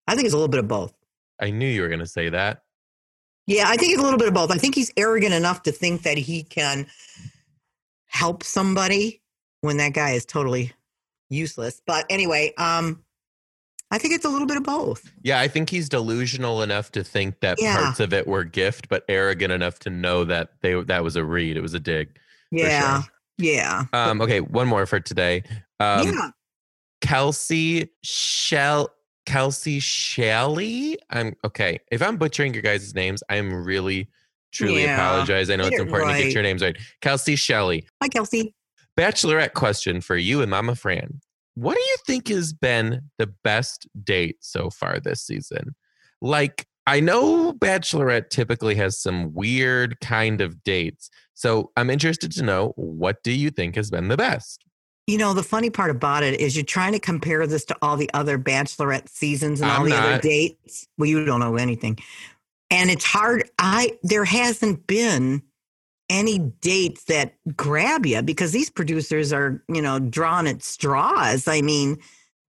I 0.08 0.16
think 0.16 0.24
it's 0.24 0.34
a 0.34 0.36
little 0.36 0.48
bit 0.48 0.58
of 0.58 0.66
both. 0.66 0.92
I 1.40 1.50
knew 1.50 1.66
you 1.68 1.82
were 1.82 1.88
going 1.88 2.00
to 2.00 2.06
say 2.06 2.28
that. 2.28 2.62
Yeah, 3.46 3.64
I 3.66 3.76
think 3.76 3.92
it's 3.92 4.00
a 4.00 4.04
little 4.04 4.18
bit 4.18 4.28
of 4.28 4.34
both. 4.34 4.50
I 4.50 4.58
think 4.58 4.74
he's 4.74 4.92
arrogant 4.96 5.34
enough 5.34 5.62
to 5.64 5.72
think 5.72 6.02
that 6.02 6.18
he 6.18 6.42
can 6.44 6.86
help 8.06 8.42
somebody 8.44 9.22
when 9.62 9.76
that 9.78 9.92
guy 9.92 10.10
is 10.12 10.24
totally 10.24 10.72
useless. 11.30 11.80
But 11.86 12.06
anyway, 12.10 12.52
um, 12.58 13.02
I 13.90 13.98
think 13.98 14.14
it's 14.14 14.24
a 14.24 14.28
little 14.28 14.46
bit 14.46 14.56
of 14.56 14.62
both. 14.62 15.10
Yeah, 15.22 15.40
I 15.40 15.48
think 15.48 15.68
he's 15.70 15.88
delusional 15.88 16.62
enough 16.62 16.92
to 16.92 17.02
think 17.02 17.40
that 17.40 17.60
Yeah. 17.60 17.76
parts 17.76 17.98
of 18.00 18.12
it 18.12 18.26
were 18.26 18.44
gift, 18.44 18.88
but 18.88 19.04
arrogant 19.08 19.52
enough 19.52 19.78
to 19.80 19.90
know 19.90 20.24
that 20.24 20.50
they 20.60 20.80
that 20.84 21.02
was 21.02 21.16
a 21.16 21.24
read. 21.24 21.56
It 21.56 21.60
was 21.60 21.74
a 21.74 21.80
dig. 21.80 22.16
Yeah, 22.52 23.02
yeah, 23.38 23.84
Um, 23.92 24.20
okay, 24.20 24.40
one 24.40 24.66
more 24.68 24.86
for 24.86 25.00
today. 25.00 25.42
Um, 25.80 26.06
yeah. 26.06 26.30
Kelsey 27.00 27.90
Shell 28.04 28.90
Kelsey 29.30 29.78
Shelley. 29.78 30.98
I'm 31.10 31.36
okay. 31.44 31.78
If 31.92 32.02
I'm 32.02 32.16
butchering 32.16 32.52
your 32.52 32.62
guys' 32.62 32.94
names, 32.96 33.22
I'm 33.28 33.64
really 33.64 34.08
truly 34.50 34.82
Yeah. 34.82 34.96
apologize. 34.96 35.50
I 35.50 35.56
know 35.56 35.64
Get 35.64 35.74
it's 35.74 35.82
it 35.82 35.86
important 35.86 36.16
to 36.16 36.22
get 36.24 36.32
your 36.32 36.42
names 36.42 36.62
right. 36.62 36.76
Kelsey 37.00 37.36
Shelley. 37.36 37.86
Hi, 38.02 38.08
Kelsey. 38.08 38.52
Bachelorette 38.98 39.52
question 39.52 40.00
for 40.00 40.16
you 40.16 40.42
and 40.42 40.50
Mama 40.50 40.74
Fran. 40.74 41.20
What 41.54 41.74
do 41.74 41.80
you 41.80 41.96
think 42.08 42.26
has 42.26 42.52
been 42.52 43.02
the 43.18 43.28
best 43.44 43.86
date 44.02 44.38
so 44.40 44.68
far 44.68 44.98
this 44.98 45.22
season? 45.22 45.76
Like, 46.20 46.66
I 46.88 46.98
know 46.98 47.52
Bachelorette 47.52 48.30
typically 48.30 48.74
has 48.74 48.98
some 48.98 49.32
weird 49.32 50.00
kind 50.00 50.40
of 50.40 50.64
dates. 50.64 51.08
So 51.34 51.70
I'm 51.76 51.88
interested 51.88 52.32
to 52.32 52.42
know 52.42 52.72
what 52.74 53.22
do 53.22 53.30
you 53.30 53.50
think 53.50 53.76
has 53.76 53.90
been 53.92 54.08
the 54.08 54.16
best? 54.16 54.64
You 55.10 55.18
know, 55.18 55.34
the 55.34 55.42
funny 55.42 55.70
part 55.70 55.90
about 55.90 56.22
it 56.22 56.40
is 56.40 56.54
you're 56.54 56.64
trying 56.64 56.92
to 56.92 57.00
compare 57.00 57.44
this 57.46 57.64
to 57.64 57.76
all 57.82 57.96
the 57.96 58.08
other 58.14 58.38
Bachelorette 58.38 59.08
seasons 59.08 59.60
and 59.60 59.68
all 59.68 59.78
I'm 59.80 59.84
the 59.86 59.96
other 59.96 60.20
dates. 60.20 60.86
Well, 60.98 61.08
you 61.08 61.24
don't 61.24 61.40
know 61.40 61.56
anything. 61.56 61.98
And 62.70 62.90
it's 62.90 63.04
hard. 63.04 63.50
I 63.58 63.98
there 64.04 64.24
hasn't 64.24 64.86
been 64.86 65.42
any 66.08 66.38
dates 66.38 67.04
that 67.04 67.34
grab 67.56 68.06
you 68.06 68.22
because 68.22 68.52
these 68.52 68.70
producers 68.70 69.32
are, 69.32 69.62
you 69.68 69.82
know, 69.82 69.98
drawn 69.98 70.46
at 70.46 70.62
straws. 70.62 71.48
I 71.48 71.60
mean, 71.60 71.98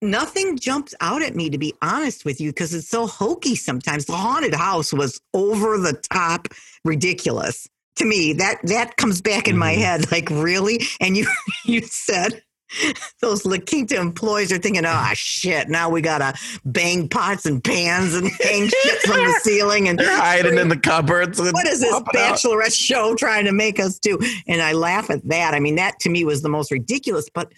nothing 0.04 0.58
jumps 0.60 0.94
out 1.02 1.24
at 1.24 1.36
me 1.36 1.50
to 1.50 1.58
be 1.58 1.74
honest 1.82 2.26
with 2.26 2.40
you 2.40 2.52
because 2.52 2.76
it's 2.76 2.88
so 2.88 3.08
hokey 3.08 3.56
sometimes. 3.56 4.06
The 4.06 4.14
haunted 4.14 4.54
house 4.54 4.94
was 4.94 5.20
over 5.34 5.80
the 5.80 5.94
top 6.12 6.48
ridiculous. 6.86 7.68
To 7.98 8.06
me, 8.06 8.34
that 8.34 8.60
that 8.66 8.98
comes 8.98 9.20
back 9.20 9.48
in 9.48 9.58
my 9.58 9.74
Mhm. 9.76 9.80
head 9.80 10.12
like 10.12 10.30
really 10.30 10.82
and 11.00 11.18
you 11.18 11.26
you 11.66 11.82
said 11.82 12.44
those 13.22 13.46
La 13.46 13.58
Quinta 13.58 14.00
employees 14.00 14.52
are 14.52 14.58
thinking, 14.58 14.86
oh 14.86 15.10
shit, 15.14 15.70
now 15.70 15.90
we 15.90 16.02
gotta 16.02 16.34
bang 16.66 17.08
pots 17.08 17.46
and 17.46 17.64
pans 17.64 18.14
and 18.14 18.28
hang 18.42 18.68
shit 18.68 19.00
from 19.02 19.18
the 19.18 19.40
ceiling 19.44 19.88
and 19.88 20.00
They're 20.00 20.16
hiding 20.16 20.58
in 20.58 20.68
the 20.70 20.78
cupboards. 20.78 21.40
what 21.40 21.68
is 21.68 21.82
this 21.82 21.92
popping 21.92 22.22
out. 22.22 22.36
bachelorette 22.36 22.78
show 22.78 23.16
trying 23.16 23.46
to 23.46 23.52
make 23.52 23.80
us 23.80 24.00
do? 24.00 24.20
And 24.48 24.62
I 24.62 24.74
laugh 24.74 25.10
at 25.10 25.28
that. 25.28 25.54
I 25.54 25.60
mean, 25.60 25.76
that 25.76 26.00
to 26.02 26.10
me 26.10 26.24
was 26.26 26.42
the 26.42 26.50
most 26.50 26.72
ridiculous. 26.72 27.30
But 27.34 27.52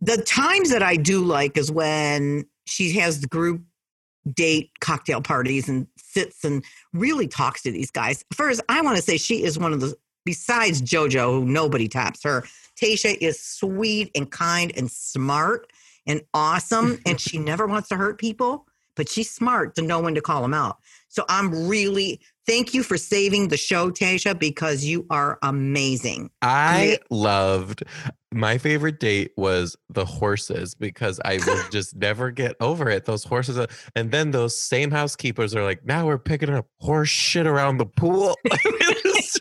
the 0.00 0.18
times 0.22 0.70
that 0.70 0.82
I 0.82 0.96
do 0.96 1.24
like 1.24 1.56
is 1.56 1.70
when 1.70 2.46
she 2.66 2.92
has 2.98 3.20
the 3.20 3.26
group 3.28 3.62
date 4.34 4.70
cocktail 4.80 5.22
parties 5.22 5.68
and 5.68 5.86
sits 5.96 6.44
and 6.44 6.64
really 6.92 7.26
talks 7.26 7.62
to 7.62 7.70
these 7.70 7.90
guys. 7.90 8.24
First, 8.34 8.60
I 8.68 8.80
want 8.82 8.96
to 8.96 9.02
say 9.02 9.16
she 9.16 9.42
is 9.42 9.58
one 9.58 9.72
of 9.72 9.80
the 9.80 9.94
besides 10.24 10.82
JoJo, 10.82 11.40
who 11.40 11.44
nobody 11.44 11.88
tops 11.88 12.22
her. 12.24 12.44
Tasha 12.80 13.16
is 13.20 13.42
sweet 13.42 14.10
and 14.14 14.30
kind 14.30 14.72
and 14.76 14.90
smart 14.90 15.70
and 16.06 16.22
awesome, 16.34 16.98
and 17.06 17.20
she 17.20 17.38
never 17.38 17.66
wants 17.66 17.88
to 17.90 17.96
hurt 17.96 18.18
people, 18.18 18.66
but 18.96 19.08
she's 19.08 19.30
smart 19.30 19.74
to 19.76 19.82
know 19.82 20.00
when 20.00 20.14
to 20.14 20.20
call 20.20 20.42
them 20.42 20.54
out. 20.54 20.78
So 21.08 21.24
I'm 21.28 21.68
really 21.68 22.20
thank 22.46 22.72
you 22.72 22.82
for 22.82 22.96
saving 22.96 23.48
the 23.48 23.56
show, 23.56 23.90
Tasha, 23.90 24.38
because 24.38 24.84
you 24.84 25.06
are 25.10 25.38
amazing. 25.42 26.30
I 26.40 26.98
loved 27.10 27.82
my 28.32 28.58
favorite 28.58 29.00
date 29.00 29.32
was 29.36 29.76
the 29.88 30.04
horses 30.04 30.74
because 30.74 31.20
I 31.24 31.38
would 31.46 31.72
just 31.72 31.96
never 31.96 32.30
get 32.30 32.54
over 32.60 32.88
it. 32.88 33.04
Those 33.04 33.24
horses, 33.24 33.58
are- 33.58 33.66
and 33.96 34.10
then 34.12 34.30
those 34.30 34.58
same 34.60 34.90
housekeepers 34.90 35.54
are 35.54 35.64
like, 35.64 35.84
"Now 35.84 36.06
we're 36.06 36.18
picking 36.18 36.50
up 36.50 36.66
horse 36.78 37.08
shit 37.08 37.46
around 37.46 37.78
the 37.78 37.86
pool." 37.86 38.36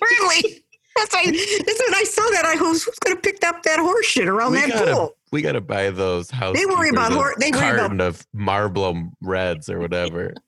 really? 0.01 0.63
That's 0.95 1.13
right. 1.13 1.25
That's 1.25 1.79
when 1.87 1.95
I 1.95 2.03
saw 2.03 2.23
that. 2.31 2.45
I 2.45 2.55
was 2.55 2.83
who's 2.83 2.99
going 2.99 3.15
to 3.15 3.21
pick 3.21 3.43
up 3.45 3.63
that 3.63 3.79
horse 3.79 4.05
shit 4.05 4.27
around 4.27 4.51
We 4.51 4.57
that 4.59 4.69
gotta- 4.69 4.93
pool? 4.93 5.15
we 5.31 5.41
got 5.41 5.51
to 5.53 5.61
buy 5.61 5.89
those 5.91 6.29
house. 6.31 6.57
They 6.57 6.65
worry 6.65 6.89
about 6.89 7.11
hor- 7.13 7.35
they 7.39 7.51
worry 7.51 7.79
about- 7.79 8.01
of 8.01 8.25
Marlboro 8.33 9.11
Reds 9.21 9.69
or 9.69 9.79
whatever. 9.79 10.33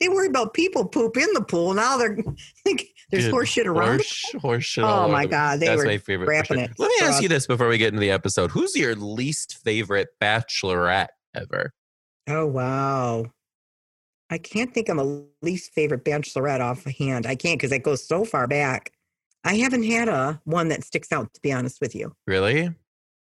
They 0.00 0.08
worry 0.08 0.26
about 0.26 0.54
people 0.54 0.84
poop 0.84 1.16
in 1.16 1.28
the 1.34 1.40
pool. 1.40 1.72
Now 1.72 1.96
they're 1.96 2.16
think 2.64 2.84
there's 3.12 3.24
Dude, 3.26 3.32
horse 3.32 3.48
shit 3.48 3.68
around. 3.68 3.98
Horse, 4.00 4.32
horse 4.40 4.64
shit. 4.64 4.82
Oh 4.82 5.06
my. 5.06 5.24
God, 5.24 5.60
they 5.60 5.66
That's 5.66 5.84
my 5.84 5.98
favorite. 5.98 6.26
wrapping 6.26 6.58
it 6.58 6.72
Let 6.78 6.88
me 6.88 7.06
ask 7.06 7.22
you 7.22 7.28
this 7.28 7.46
before 7.46 7.68
we 7.68 7.78
get 7.78 7.88
into 7.90 8.00
the 8.00 8.10
episode: 8.10 8.50
Who's 8.50 8.74
your 8.74 8.96
least 8.96 9.58
favorite 9.62 10.08
Bachelorette 10.20 11.10
ever? 11.36 11.72
Oh 12.28 12.44
wow. 12.46 13.26
I 14.30 14.38
can't 14.38 14.74
think 14.74 14.88
of 14.88 14.98
a 14.98 15.22
least 15.42 15.70
favorite 15.72 16.04
bachelorette 16.04 16.58
offhand. 16.60 17.24
I 17.26 17.36
can't 17.36 17.56
because 17.56 17.70
that 17.70 17.84
goes 17.84 18.04
so 18.04 18.24
far 18.24 18.48
back. 18.48 18.90
I 19.44 19.56
haven't 19.56 19.82
had 19.84 20.08
a 20.08 20.40
one 20.44 20.68
that 20.68 20.84
sticks 20.84 21.10
out, 21.12 21.32
to 21.34 21.40
be 21.40 21.52
honest 21.52 21.80
with 21.80 21.94
you. 21.94 22.14
Really? 22.26 22.70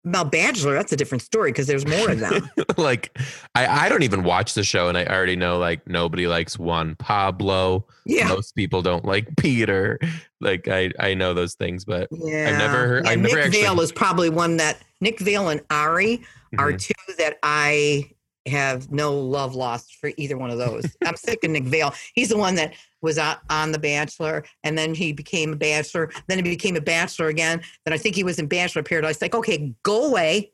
Now, 0.04 0.24
Bachelor, 0.24 0.74
that's 0.74 0.94
a 0.94 0.96
different 0.96 1.22
story 1.22 1.52
because 1.52 1.68
there's 1.68 1.86
more 1.86 2.10
of 2.12 2.20
them. 2.20 2.50
like 2.78 3.18
I, 3.56 3.86
I 3.86 3.90
don't 3.90 4.04
even 4.04 4.24
watch 4.24 4.54
the 4.54 4.64
show 4.64 4.88
and 4.88 4.98
I 4.98 5.06
already 5.06 5.36
know 5.36 5.58
like 5.58 5.86
nobody 5.86 6.28
likes 6.28 6.58
Juan 6.58 6.96
Pablo. 6.96 7.86
yeah. 8.06 8.30
Most 8.30 8.54
people 8.56 8.82
don't 8.82 9.04
like 9.04 9.28
Peter. 9.38 10.00
Like 10.40 10.68
I, 10.70 10.92
I 11.00 11.14
know 11.14 11.34
those 11.34 11.56
things, 11.56 11.84
but 11.84 12.08
Yeah. 12.12 12.58
never 12.58 12.88
heard- 12.88 13.06
Yeah, 13.06 13.12
I've 13.12 13.20
never 13.20 13.36
Nick 13.36 13.46
actually- 13.48 13.64
Viall 13.64 13.82
is 13.82 13.92
probably 13.92 14.30
one 14.30 14.58
that 14.58 14.82
Nick 15.02 15.18
Viall 15.20 15.52
and 15.52 15.62
Arie 15.72 16.24
are 16.58 16.72
Mhm. 16.72 16.80
two 16.80 17.14
that 17.18 17.38
I 17.44 18.10
have 18.48 18.92
no 18.92 19.14
love 19.14 19.56
lost 19.56 19.96
for 19.96 20.12
either 20.18 20.38
one 20.38 20.50
of 20.50 20.58
those. 20.58 20.86
I'm 21.06 21.16
sick 21.16 21.44
of 21.44 21.52
Nick 21.52 21.66
Viall. 21.66 21.96
He's 22.14 22.30
the 22.30 22.38
one 22.38 22.56
that 22.56 22.74
was 23.02 23.18
on, 23.18 23.38
on 23.50 23.72
The 23.72 23.80
Bachelor, 23.80 24.44
and 24.64 24.78
then 24.78 24.94
he 24.94 25.14
became 25.14 25.54
a 25.54 25.56
bachelor. 25.56 26.12
Then 26.28 26.38
he 26.38 26.44
became 26.44 26.76
a 26.76 26.82
bachelor 26.82 27.28
again. 27.28 27.62
Then 27.86 27.94
I 27.94 27.98
think 27.98 28.16
he 28.16 28.24
was 28.24 28.40
in 28.40 28.48
Bachelor 28.48 28.84
Paradise. 28.84 29.22
Like, 29.22 29.36
okay, 29.36 29.74
go 29.84 30.06
away, 30.08 30.52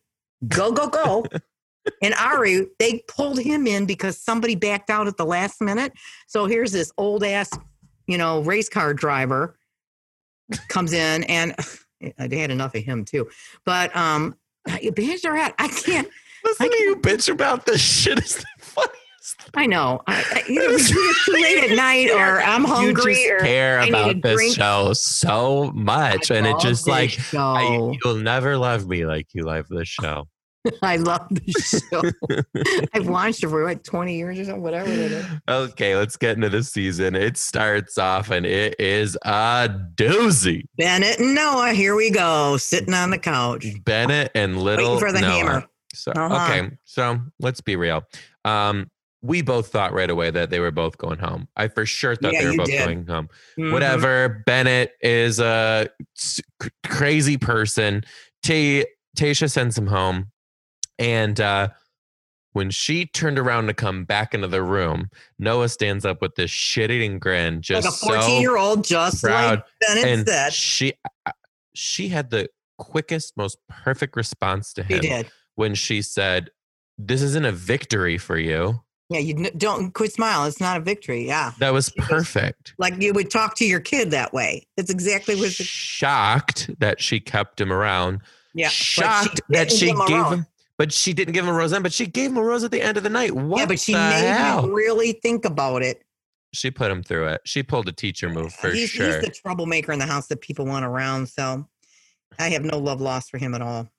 go 0.48 0.72
go 0.72 0.88
go. 0.88 1.26
and 2.02 2.14
Arie, 2.16 2.68
they 2.80 3.04
pulled 3.08 3.40
him 3.40 3.68
in 3.68 3.86
because 3.86 4.18
somebody 4.18 4.56
backed 4.56 4.90
out 4.90 5.08
at 5.08 5.18
the 5.18 5.26
last 5.26 5.62
minute. 5.62 5.94
So 6.28 6.46
here's 6.46 6.72
this 6.72 6.92
old 6.98 7.24
ass, 7.24 7.50
you 8.08 8.18
know, 8.18 8.42
race 8.42 8.70
car 8.70 8.94
driver 8.94 9.58
comes 10.68 10.94
in, 10.94 11.24
and 11.26 11.56
they 12.18 12.38
had 12.38 12.52
enough 12.52 12.76
of 12.76 12.84
him 12.84 13.06
too. 13.06 13.30
But 13.66 13.96
um, 13.96 14.36
Bachelorette, 14.68 15.54
I 15.58 15.68
can't. 15.68 16.08
Listen 16.44 16.66
I 16.66 16.70
to 16.70 16.76
you 16.84 16.96
bitch 16.98 17.32
about 17.32 17.66
this 17.66 17.82
shit 17.82 18.20
is 18.24 18.36
the 18.38 18.46
funniest. 18.60 19.00
I 19.56 19.66
know. 19.66 20.02
I, 20.08 20.16
I, 20.16 20.44
either 20.50 20.70
we 20.70 20.78
do 20.78 20.94
it 20.96 21.16
too 21.26 21.32
late 21.34 21.72
at 21.72 21.76
night, 21.76 22.10
or 22.12 22.42
I'm 22.42 22.64
hungry, 22.64 23.20
you 23.20 23.34
or 23.34 23.38
just 23.38 23.46
care 23.46 23.80
I 23.80 23.86
need 23.86 23.94
a 23.94 23.98
about 24.10 24.22
this 24.24 24.36
drink. 24.36 24.56
show 24.56 24.94
so 24.94 25.72
much, 25.74 26.32
I 26.32 26.36
and 26.36 26.48
it 26.48 26.60
just 26.60 26.88
like. 26.88 27.18
I, 27.34 27.96
you'll 28.04 28.16
never 28.18 28.58
love 28.58 28.88
me 28.88 29.06
like 29.06 29.28
you 29.34 29.44
love 29.44 29.68
this 29.70 29.88
show. 30.02 30.28
I 30.82 30.96
love 30.96 31.28
the 31.30 31.52
show. 31.52 32.88
I've 32.94 33.08
watched 33.10 33.44
it 33.44 33.50
for 33.50 33.66
like 33.66 33.84
20 33.84 34.16
years 34.16 34.40
or 34.40 34.46
something, 34.46 34.62
whatever 34.64 34.90
it 34.90 35.12
is. 35.12 35.26
Okay, 35.50 35.98
let's 35.98 36.16
get 36.16 36.38
into 36.38 36.48
the 36.48 36.64
season. 36.64 37.16
It 37.16 37.36
starts 37.38 37.98
off 37.98 38.32
and 38.32 38.46
it 38.46 38.80
is 38.80 39.18
a 39.26 39.70
doozy. 39.96 40.64
Bennett 40.78 41.20
and 41.20 41.36
Noah, 41.36 41.74
here 41.74 41.96
we 41.96 42.12
go, 42.12 42.56
sitting 42.56 42.94
on 42.94 43.10
the 43.10 43.18
couch, 43.18 43.66
Bennett 43.84 44.32
and 44.36 44.58
little 44.62 44.94
waiting 44.94 45.00
for 45.06 45.12
the 45.12 45.20
Noah. 45.20 45.32
hammer. 45.32 45.66
So 45.94 46.12
Uh-huh. 46.12 46.36
okay, 46.52 46.72
so 46.84 47.20
let's 47.40 47.62
be 47.62 47.76
real. 47.76 48.04
Um, 48.46 48.90
we 49.22 49.42
both 49.42 49.68
thought 49.68 49.94
right 49.94 50.10
away 50.10 50.32
that 50.32 50.50
they 50.50 50.60
were 50.60 50.72
both 50.72 50.98
going 50.98 51.20
home. 51.20 51.48
I 51.56 51.70
for 51.70 51.86
sure 51.86 52.16
thought 52.16 52.34
Yeah, 52.34 52.42
they 52.42 52.48
were 52.50 52.58
both 52.58 52.68
did. 52.68 52.80
going 52.80 53.08
home. 53.08 53.30
Mhm. 53.58 53.72
Whatever. 53.72 54.44
Bennett 54.46 54.92
is 55.02 55.40
a 55.40 55.88
crazy 56.86 57.38
person. 57.38 58.04
T- 58.44 58.86
Tasha 59.18 59.50
sends 59.50 59.78
him 59.78 59.88
home, 59.88 60.32
and 61.00 61.40
uh, 61.40 61.70
when 62.52 62.70
she 62.70 63.06
turned 63.06 63.40
around 63.40 63.68
to 63.68 63.74
come 63.74 64.04
back 64.04 64.34
into 64.34 64.48
the 64.48 64.62
room, 64.62 65.10
Noah 65.40 65.70
stands 65.70 66.04
up 66.06 66.22
with 66.22 66.36
this 66.36 66.52
shit-eating 66.52 67.20
grin, 67.20 67.62
just 67.62 67.86
Like 67.86 67.94
a 67.94 67.98
so 67.98 68.08
14 68.28 68.42
year 68.42 68.58
old, 68.58 68.84
just 68.84 69.24
proud. 69.24 69.60
like 69.60 69.66
Bennett 69.88 70.06
and 70.06 70.28
said. 70.28 70.54
she 70.54 70.94
uh, 71.26 71.32
she 71.76 72.10
had 72.10 72.30
the 72.30 72.50
quickest, 72.78 73.38
most 73.38 73.58
perfect 73.70 74.16
response 74.18 74.74
to 74.74 74.84
He 74.84 74.96
him 74.96 75.02
did. 75.02 75.32
When 75.56 75.76
she 75.76 76.02
said, 76.02 76.50
"This 76.98 77.22
isn't 77.22 77.46
a 77.46 77.52
victory 77.52 78.18
for 78.18 78.38
you." 78.38 78.82
Yeah, 79.10 79.20
you 79.20 79.52
don't 79.52 79.94
quit 79.94 80.14
smiling. 80.14 80.48
It's 80.48 80.60
not 80.60 80.78
a 80.78 80.80
victory. 80.80 81.28
Yeah. 81.28 81.52
That 81.60 81.72
was 81.72 81.90
perfect. 81.98 82.74
Like 82.80 83.00
you 83.00 83.14
would 83.14 83.30
talk 83.30 83.56
to 83.58 83.66
your 83.66 83.80
kid 83.80 84.10
that 84.12 84.34
way. 84.34 84.66
It's 84.78 84.90
exactly 84.90 85.36
what 85.36 85.56
the, 85.56 85.64
Shocked 85.64 86.72
that 86.80 87.00
she 87.00 87.20
kept 87.20 87.62
him 87.62 87.72
around. 87.72 88.22
yeah. 88.56 88.70
Shocked 88.70 89.42
that 89.50 89.72
she 89.72 89.90
him 89.90 90.00
gave 90.08 90.26
him, 90.26 90.48
but 90.78 90.92
she 90.92 91.14
didn't 91.14 91.34
give 91.34 91.46
him 91.46 91.54
a 91.54 91.54
rose 91.54 91.72
then. 91.72 91.84
But 91.84 91.94
she 91.94 92.08
gave 92.08 92.32
him 92.32 92.38
a 92.38 92.44
rose 92.44 92.64
at 92.64 92.72
the 92.72 92.82
end 92.82 92.98
of 92.98 93.04
the 93.04 93.10
night. 93.10 93.36
What 93.36 93.60
yeah, 93.60 93.66
but 93.68 93.80
she 93.80 93.94
the 93.94 94.00
made 94.00 94.24
hell? 94.24 94.66
him 94.66 94.74
really 94.74 95.12
think 95.12 95.46
about 95.46 95.84
it. 95.84 96.02
She 96.54 96.72
put 96.72 96.90
him 96.90 97.04
through 97.04 97.28
it. 97.28 97.42
She 97.46 97.62
pulled 97.62 97.88
a 97.90 97.92
teacher 97.92 98.30
move 98.30 98.48
uh, 98.48 98.50
for 98.50 98.72
he's, 98.72 98.90
sure. 98.90 99.06
he's 99.06 99.22
the 99.22 99.30
troublemaker 99.30 99.92
in 99.92 100.00
the 100.00 100.06
house 100.06 100.28
that 100.28 100.42
people 100.42 100.66
want 100.66 100.86
around. 100.86 101.28
So 101.28 101.68
I 102.40 102.50
have 102.50 102.64
no 102.64 102.80
love 102.80 103.02
lost 103.02 103.30
for 103.30 103.38
him 103.38 103.54
at 103.54 103.62
all. 103.62 103.90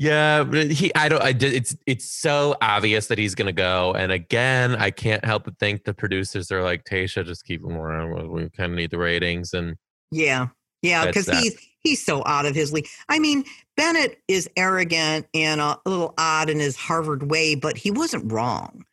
Yeah, 0.00 0.50
he. 0.50 0.90
I 0.94 1.10
don't. 1.10 1.22
I 1.22 1.32
did. 1.32 1.52
It's 1.52 1.76
it's 1.86 2.10
so 2.10 2.56
obvious 2.62 3.08
that 3.08 3.18
he's 3.18 3.34
gonna 3.34 3.52
go. 3.52 3.92
And 3.92 4.10
again, 4.10 4.74
I 4.76 4.90
can't 4.90 5.22
help 5.22 5.44
but 5.44 5.58
think 5.58 5.84
the 5.84 5.92
producers 5.92 6.50
are 6.50 6.62
like, 6.62 6.84
Tasha, 6.84 7.22
just 7.22 7.44
keep 7.44 7.62
him 7.62 7.76
around. 7.76 8.30
We 8.30 8.48
kind 8.48 8.72
of 8.72 8.76
need 8.78 8.90
the 8.92 8.98
ratings. 8.98 9.52
And 9.52 9.76
Yeah. 10.10 10.48
Yeah, 10.80 11.04
because 11.04 11.28
he's 11.28 11.54
he's 11.82 12.02
so 12.02 12.22
out 12.24 12.46
of 12.46 12.54
his 12.54 12.72
league. 12.72 12.88
I 13.10 13.18
mean, 13.18 13.44
Bennett 13.76 14.16
is 14.26 14.48
arrogant 14.56 15.26
and 15.34 15.60
a 15.60 15.76
little 15.84 16.14
odd 16.16 16.48
in 16.48 16.58
his 16.58 16.76
Harvard 16.76 17.30
way, 17.30 17.54
but 17.54 17.76
he 17.76 17.90
wasn't 17.90 18.32
wrong. 18.32 18.86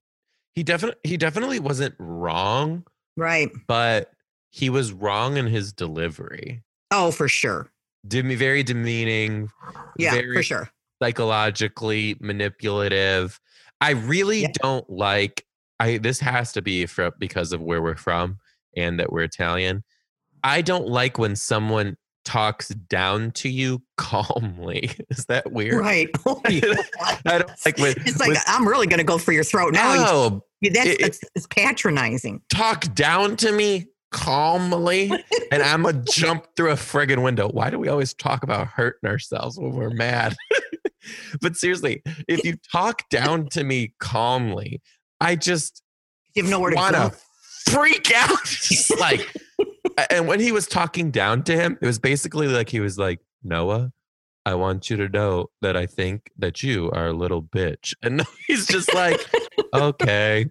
he 0.56 0.64
definitely 0.64 1.00
he 1.06 1.16
definitely 1.16 1.60
wasn't 1.60 1.96
wrong, 2.00 2.84
Right. 3.16 3.50
but 3.68 4.12
he 4.52 4.70
was 4.70 4.92
wrong 4.92 5.38
in 5.38 5.48
his 5.48 5.72
delivery. 5.72 6.64
Oh, 6.92 7.12
for 7.12 7.30
sure. 7.30 7.72
Demi 8.06 8.36
very 8.36 8.64
demeaning. 8.64 9.48
Yeah, 9.98 10.12
very 10.16 10.36
for 10.36 10.44
sure. 10.44 10.70
Psychologically 11.01 12.16
manipulative. 12.20 13.39
I 13.82 13.92
really 13.92 14.42
Yeah. 14.44 14.51
don't 14.62 14.89
like 14.89 15.44
I 15.80 15.98
this 15.98 16.20
has 16.22 16.54
to 16.54 16.62
be 16.62 16.86
for 16.88 17.12
because 17.20 17.54
of 17.54 17.62
where 17.62 17.82
we're 17.82 17.96
from 17.96 18.39
and 18.75 19.00
that 19.00 19.12
we're 19.12 19.22
Italian. 19.24 19.84
I 20.44 20.62
don't 20.62 20.88
like 20.88 21.18
when 21.20 21.36
someone 21.36 21.98
talks 22.25 22.70
down 22.70 23.32
to 23.32 23.50
you 23.50 23.82
calmly. 23.98 24.89
Is 25.10 25.25
that 25.25 25.51
weird? 25.51 25.75
Right. 25.80 26.10
I 26.25 27.39
don't 27.39 27.51
like 27.66 27.77
when, 27.77 27.94
it's 28.06 28.20
like 28.20 28.30
when- 28.30 28.38
I'm 28.48 28.68
really 28.68 28.88
going 28.88 28.98
to 29.00 29.04
go 29.04 29.18
for 29.18 29.32
your 29.32 29.44
throat 29.44 29.74
now. 29.74 29.94
Oh, 29.98 30.42
you, 30.62 30.72
that's, 30.72 30.88
it- 30.88 31.00
that's 31.01 31.20
it's 31.36 31.48
patronizing. 31.48 32.42
talk 32.50 32.94
down 32.96 33.36
to 33.38 33.51
me 33.51 33.86
calmly 34.12 35.12
and 35.51 35.62
I'm 35.62 35.84
gonna 35.84 36.01
jump 36.10 36.48
through 36.56 36.72
a 36.72 36.75
friggin' 36.75 37.22
window. 37.24 37.50
Why 37.50 37.70
do 37.70 37.77
we 37.77 37.89
always 37.89 38.13
talk 38.13 38.42
about 38.42 38.68
hurting 38.68 39.10
ourselves 39.10 39.60
when 39.60 39.74
we're 39.74 39.89
mad? 39.89 40.34
but 41.42 41.56
seriously, 41.56 42.02
if 42.28 42.44
you 42.44 42.56
talk 42.72 43.08
down 43.10 43.48
to 43.50 43.64
me 43.64 43.94
calmly, 44.00 44.82
I 45.20 45.36
just 45.36 45.82
You 46.36 46.44
have 46.44 46.52
nowhere 46.52 46.72
to 46.72 46.76
want 46.76 46.96
go. 46.96 47.10
to 47.10 47.18
freak 47.72 48.12
out. 48.16 48.46
Just 48.46 48.98
like, 49.00 49.28
and 50.10 50.28
when 50.28 50.40
he 50.40 50.52
was 50.52 50.68
talking 50.68 51.12
down 51.12 51.44
to 51.44 51.56
him, 51.56 51.78
it 51.82 51.86
was 51.86 52.00
basically 52.00 52.48
like 52.48 52.70
he 52.70 52.80
was 52.80 52.98
like, 52.98 53.20
Noah, 53.44 53.92
I 54.46 54.56
want 54.56 54.90
you 54.90 54.98
to 54.98 55.10
know 55.10 55.48
that 55.62 55.76
I 55.76 55.86
think 55.86 56.32
that 56.38 56.64
you 56.64 56.90
are 56.92 57.08
a 57.08 57.14
little 57.14 57.42
bitch. 57.44 57.94
And 58.02 58.24
he's 58.48 58.68
just 58.68 58.94
like, 58.94 59.20
okay. 59.74 60.46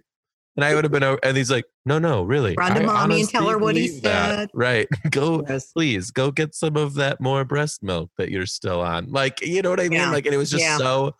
And 0.57 0.65
I 0.65 0.73
would 0.73 0.83
have 0.83 0.91
been, 0.91 1.03
o- 1.03 1.19
and 1.23 1.37
he's 1.37 1.51
like, 1.51 1.65
no, 1.85 1.99
no, 1.99 2.23
really. 2.23 2.55
Run 2.57 2.73
to 2.75 2.81
I 2.81 2.85
mommy 2.85 3.19
and 3.21 3.29
tell 3.29 3.47
her 3.47 3.57
what 3.59 3.75
he 3.75 3.87
believe 3.87 4.01
that." 4.03 4.35
said. 4.39 4.49
Right. 4.55 4.87
Go, 5.11 5.45
Yes. 5.47 5.71
please 5.71 6.09
go 6.11 6.31
get 6.31 6.55
some 6.55 6.75
of 6.75 6.95
that 6.95 7.21
more 7.21 7.45
breast 7.45 7.83
milk 7.83 8.09
that 8.17 8.31
you're 8.31 8.47
still 8.47 8.81
on. 8.81 9.11
Like, 9.11 9.39
you 9.41 9.61
know 9.61 9.69
what 9.69 9.79
I 9.79 9.83
mean? 9.83 9.93
Yeah. 9.93 10.11
Like, 10.11 10.25
and 10.25 10.33
it 10.33 10.37
was 10.37 10.49
just 10.49 10.63
Yeah. 10.63 10.77
so, 10.77 11.15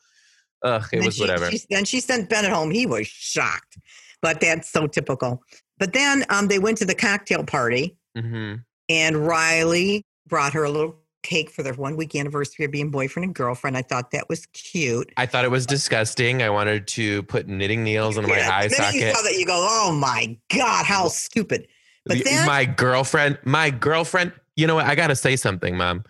ugh, 0.63 0.83
it 0.91 1.05
was 1.05 1.15
she- 1.15 1.21
whatever. 1.21 1.51
She, 1.51 1.61
then 1.69 1.85
she 1.85 1.99
sent 1.99 2.29
Bennett 2.29 2.51
home. 2.51 2.71
He 2.71 2.85
was 2.87 3.05
shocked, 3.07 3.77
but 4.23 4.41
that's 4.41 4.69
so 4.71 4.87
typical. 4.87 5.43
But 5.77 5.93
then 5.93 6.25
um, 6.29 6.47
they 6.47 6.57
went 6.57 6.79
to 6.79 6.85
the 6.85 6.95
cocktail 6.95 7.43
party, 7.43 7.95
hmm 8.17 8.55
and 8.89 9.27
Riley 9.27 10.03
brought 10.27 10.53
her 10.53 10.63
a 10.63 10.69
little 10.71 10.95
cake 11.27 11.49
for 11.51 11.61
their 11.61 11.73
one 11.73 11.97
week 11.97 12.15
anniversary 12.15 12.65
of 12.65 12.71
being 12.71 12.89
boyfriend 12.89 13.25
and 13.25 13.35
girlfriend. 13.35 13.75
I 13.75 13.81
thought 13.81 14.11
that 14.11 14.29
was 14.29 14.45
cute. 14.47 15.11
I 15.17 15.25
thought 15.25 15.43
it 15.43 15.51
was 15.51 15.65
disgusting. 15.65 16.41
I 16.41 16.49
wanted 16.49 16.87
to 16.87 17.23
put 17.23 17.47
knitting 17.47 17.83
needles 17.83 18.17
my 18.17 18.37
Yeah, 18.37 18.49
eye 18.51 18.67
then 18.69 18.93
you 18.93 19.01
socket. 19.01 19.15
saw 19.15 19.21
that 19.23 19.33
you 19.37 19.45
go, 19.45 19.67
oh 19.69 19.91
my 19.91 20.37
god, 20.55 20.85
how 20.85 21.09
stupid! 21.09 21.67
But 22.05 22.23
then 22.23 22.45
my 22.45 22.63
girlfriend, 22.63 23.37
my 23.43 23.69
girlfriend, 23.69 24.31
you 24.55 24.65
know 24.67 24.75
what? 24.75 24.85
I 24.85 24.95
got 24.95 25.07
to 25.07 25.15
say 25.15 25.35
something, 25.35 25.75
mom. 25.75 26.05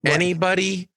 What? 0.00 0.14
Anybody 0.14 0.88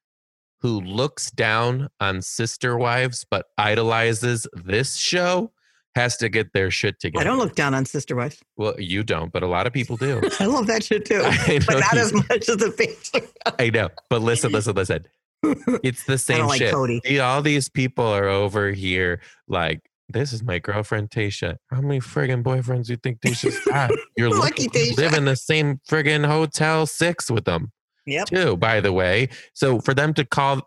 who 0.59 0.79
looks 0.81 1.29
down 1.29 1.89
on 1.99 2.21
sister 2.21 2.77
wives 2.77 3.25
but 3.29 3.47
idolizes 3.57 4.47
this 4.53 4.95
show 4.95 5.51
has 5.95 6.17
to 6.17 6.29
get 6.29 6.51
their 6.53 6.69
shit 6.69 6.99
together. 6.99 7.21
I 7.21 7.23
don't 7.23 7.37
look 7.39 7.55
down 7.55 7.73
on 7.73 7.85
Sister 7.85 8.15
Wife. 8.15 8.43
Well, 8.57 8.75
you 8.79 9.03
don't, 9.03 9.31
but 9.31 9.43
a 9.43 9.47
lot 9.47 9.65
of 9.65 9.73
people 9.73 9.95
do. 9.97 10.21
I 10.39 10.45
love 10.45 10.67
that 10.67 10.83
shit 10.83 11.05
too, 11.05 11.21
but 11.67 11.79
not 11.79 11.93
you- 11.93 11.99
as 11.99 12.13
much 12.13 12.49
as 12.49 12.57
the 12.57 12.73
Bachelor. 12.77 13.29
I 13.59 13.69
know. 13.69 13.89
But 14.09 14.21
listen, 14.21 14.51
listen, 14.51 14.75
listen. 14.75 15.05
It's 15.83 16.05
the 16.05 16.17
same 16.17 16.47
like 16.47 16.57
shit. 16.57 16.73
Cody. 16.73 17.19
All 17.19 17.41
these 17.43 17.69
people 17.69 18.05
are 18.05 18.27
over 18.27 18.71
here 18.71 19.21
like, 19.47 19.81
this 20.09 20.33
is 20.33 20.41
my 20.43 20.57
girlfriend 20.59 21.11
Tasha. 21.11 21.57
How 21.69 21.81
many 21.81 21.99
friggin' 21.99 22.41
boyfriends 22.43 22.85
do 22.87 22.93
you 22.93 22.97
think 22.97 23.19
Tasha's 23.21 23.59
got? 23.65 23.91
You're 24.17 24.29
Lucky 24.31 24.63
lucky 24.63 24.69
Tasha. 24.69 24.97
live 24.97 25.13
in 25.13 25.25
the 25.25 25.35
same 25.35 25.79
friggin' 25.87 26.25
hotel 26.25 26.85
six 26.87 27.29
with 27.29 27.45
them. 27.45 27.71
Yep. 28.07 28.27
too, 28.27 28.57
by 28.57 28.81
the 28.81 28.91
way. 28.93 29.29
So 29.53 29.79
for 29.79 29.93
them 29.93 30.13
to 30.15 30.25
call 30.25 30.61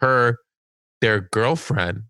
her 0.00 0.38
their 1.00 1.20
girlfriend, 1.20 2.02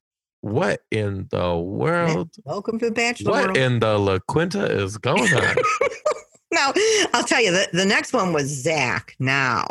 what 0.44 0.82
in 0.90 1.26
the 1.30 1.56
world? 1.56 2.28
Welcome 2.44 2.78
to 2.80 2.86
the 2.86 2.92
Bachelor. 2.92 3.30
What 3.30 3.44
world. 3.46 3.56
in 3.56 3.80
the 3.80 3.98
La 3.98 4.18
Quinta 4.28 4.66
is 4.66 4.98
going 4.98 5.32
on? 5.32 5.56
Now, 6.52 6.72
I'll 7.12 7.24
tell 7.24 7.42
you, 7.42 7.50
the, 7.50 7.66
the 7.72 7.84
next 7.84 8.12
one 8.12 8.32
was 8.32 8.46
Zach. 8.46 9.16
Now, 9.18 9.66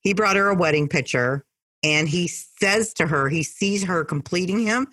he 0.00 0.12
brought 0.12 0.34
her 0.34 0.48
a 0.48 0.56
wedding 0.56 0.88
picture 0.88 1.44
and 1.84 2.08
he 2.08 2.26
says 2.26 2.92
to 2.94 3.06
her, 3.06 3.28
he 3.28 3.44
sees 3.44 3.84
her 3.84 4.04
completing 4.04 4.58
him. 4.58 4.88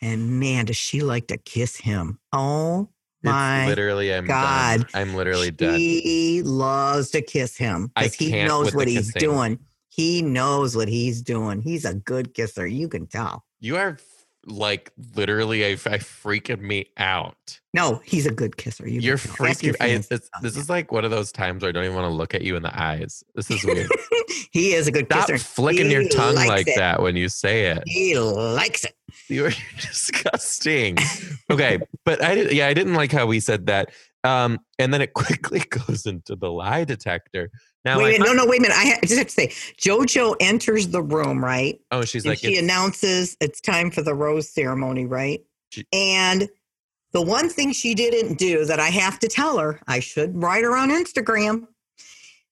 And 0.00 0.38
man, 0.38 0.66
does 0.66 0.76
she 0.76 1.00
like 1.00 1.26
to 1.28 1.36
kiss 1.36 1.76
him. 1.76 2.20
Oh 2.32 2.90
my. 3.24 3.62
it's 3.62 3.70
literally, 3.70 4.14
I'm 4.14 4.24
God. 4.24 4.82
done. 4.82 4.88
I'm 4.94 5.16
literally 5.16 5.50
done. 5.50 5.74
He 5.74 6.42
loves 6.44 7.10
to 7.10 7.22
kiss 7.22 7.56
him 7.56 7.90
because 7.96 8.14
he 8.14 8.30
knows 8.44 8.72
what 8.72 8.86
he's 8.86 9.10
kissing. 9.10 9.30
doing. 9.30 9.58
He 9.88 10.22
knows 10.22 10.76
what 10.76 10.86
he's 10.86 11.22
doing. 11.22 11.60
He's 11.60 11.84
a 11.84 11.94
good 11.94 12.34
kisser. 12.34 12.68
You 12.68 12.88
can 12.88 13.08
tell. 13.08 13.44
You 13.58 13.76
are 13.76 13.98
like 14.46 14.92
literally, 15.14 15.64
I, 15.64 15.70
I 15.72 15.98
freaking 15.98 16.60
me 16.60 16.86
out. 16.96 17.60
No, 17.74 18.00
he's 18.04 18.26
a 18.26 18.30
good 18.32 18.56
kisser. 18.56 18.88
You 18.88 19.00
You're 19.00 19.16
freaking. 19.16 19.62
your 19.62 19.74
I, 19.80 19.86
it's, 19.88 20.08
this 20.08 20.56
is 20.56 20.68
like 20.68 20.92
one 20.92 21.04
of 21.04 21.10
those 21.10 21.32
times 21.32 21.62
where 21.62 21.68
I 21.70 21.72
don't 21.72 21.84
even 21.84 21.96
want 21.96 22.06
to 22.06 22.14
look 22.14 22.34
at 22.34 22.42
you 22.42 22.56
in 22.56 22.62
the 22.62 22.78
eyes. 22.80 23.22
This 23.34 23.50
is 23.50 23.64
weird. 23.64 23.88
he 24.52 24.74
is 24.74 24.86
a 24.88 24.92
good 24.92 25.06
Stop 25.06 25.28
kisser. 25.28 25.38
flicking 25.42 25.90
your 25.90 26.08
tongue 26.08 26.34
like 26.34 26.68
it. 26.68 26.76
that 26.76 27.00
when 27.00 27.16
you 27.16 27.28
say 27.28 27.66
it. 27.66 27.82
He 27.86 28.18
likes 28.18 28.84
it. 28.84 28.94
You 29.28 29.46
are 29.46 29.52
disgusting. 29.80 30.98
Okay, 31.50 31.78
but 32.06 32.22
I 32.24 32.34
did. 32.34 32.52
Yeah, 32.52 32.66
I 32.68 32.72
didn't 32.72 32.94
like 32.94 33.12
how 33.12 33.26
we 33.26 33.38
said 33.38 33.66
that. 33.66 33.90
Um, 34.24 34.60
and 34.78 34.94
then 34.94 35.02
it 35.02 35.12
quickly 35.12 35.58
goes 35.60 36.06
into 36.06 36.34
the 36.34 36.50
lie 36.50 36.84
detector. 36.84 37.50
Now, 37.84 37.98
wait, 37.98 38.20
I 38.20 38.24
no, 38.24 38.32
no, 38.32 38.46
wait 38.46 38.60
a 38.60 38.62
minute. 38.62 38.76
I, 38.76 38.84
ha- 38.86 38.98
I 39.02 39.06
just 39.06 39.18
have 39.18 39.26
to 39.26 39.32
say, 39.32 39.48
JoJo 39.80 40.36
enters 40.40 40.88
the 40.88 41.02
room, 41.02 41.44
right? 41.44 41.80
oh, 41.90 42.04
she's 42.04 42.24
and 42.24 42.30
like, 42.30 42.38
she 42.38 42.56
announces 42.56 43.36
it's 43.40 43.60
time 43.60 43.90
for 43.90 44.02
the 44.02 44.14
rose 44.14 44.48
ceremony, 44.48 45.04
right? 45.06 45.40
She- 45.70 45.86
and 45.92 46.48
the 47.12 47.22
one 47.22 47.48
thing 47.48 47.72
she 47.72 47.94
didn't 47.94 48.38
do 48.38 48.64
that 48.64 48.80
I 48.80 48.88
have 48.88 49.18
to 49.20 49.28
tell 49.28 49.58
her, 49.58 49.80
I 49.86 50.00
should 50.00 50.40
write 50.40 50.64
her 50.64 50.76
on 50.76 50.90
Instagram. 50.90 51.66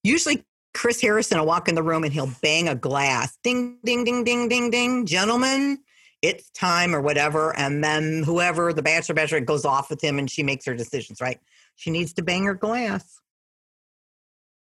Usually, 0.02 0.44
Chris 0.74 1.00
Harrison 1.00 1.38
will 1.38 1.46
walk 1.46 1.68
in 1.68 1.74
the 1.74 1.82
room 1.82 2.04
and 2.04 2.12
he'll 2.12 2.30
bang 2.42 2.68
a 2.68 2.74
glass, 2.74 3.38
ding, 3.42 3.78
ding, 3.84 4.04
ding, 4.04 4.24
ding, 4.24 4.48
ding, 4.48 4.70
ding, 4.70 5.06
gentlemen, 5.06 5.78
it's 6.22 6.50
time 6.50 6.94
or 6.94 7.00
whatever. 7.00 7.56
And 7.56 7.82
then 7.82 8.22
whoever 8.22 8.72
the 8.72 8.82
bachelor, 8.82 9.14
bachelor 9.14 9.40
goes 9.40 9.64
off 9.64 9.90
with 9.90 10.02
him 10.02 10.18
and 10.18 10.30
she 10.30 10.42
makes 10.42 10.64
her 10.66 10.74
decisions, 10.74 11.20
right? 11.20 11.40
She 11.76 11.90
needs 11.90 12.12
to 12.14 12.22
bang 12.22 12.44
her 12.44 12.54
glass. 12.54 13.19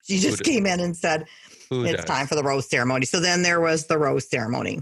She 0.08 0.20
just 0.20 0.44
came 0.44 0.66
in 0.66 0.80
and 0.80 0.96
said, 0.96 1.26
it's 1.70 1.98
does? 1.98 2.06
time 2.06 2.28
for 2.28 2.36
the 2.36 2.44
rose 2.44 2.70
ceremony. 2.70 3.06
So 3.06 3.20
then 3.20 3.42
there 3.42 3.60
was 3.60 3.88
the 3.88 3.98
rose 3.98 4.30
ceremony. 4.30 4.82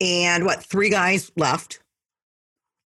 And 0.00 0.44
what, 0.44 0.62
three 0.62 0.88
guys 0.88 1.32
left? 1.36 1.80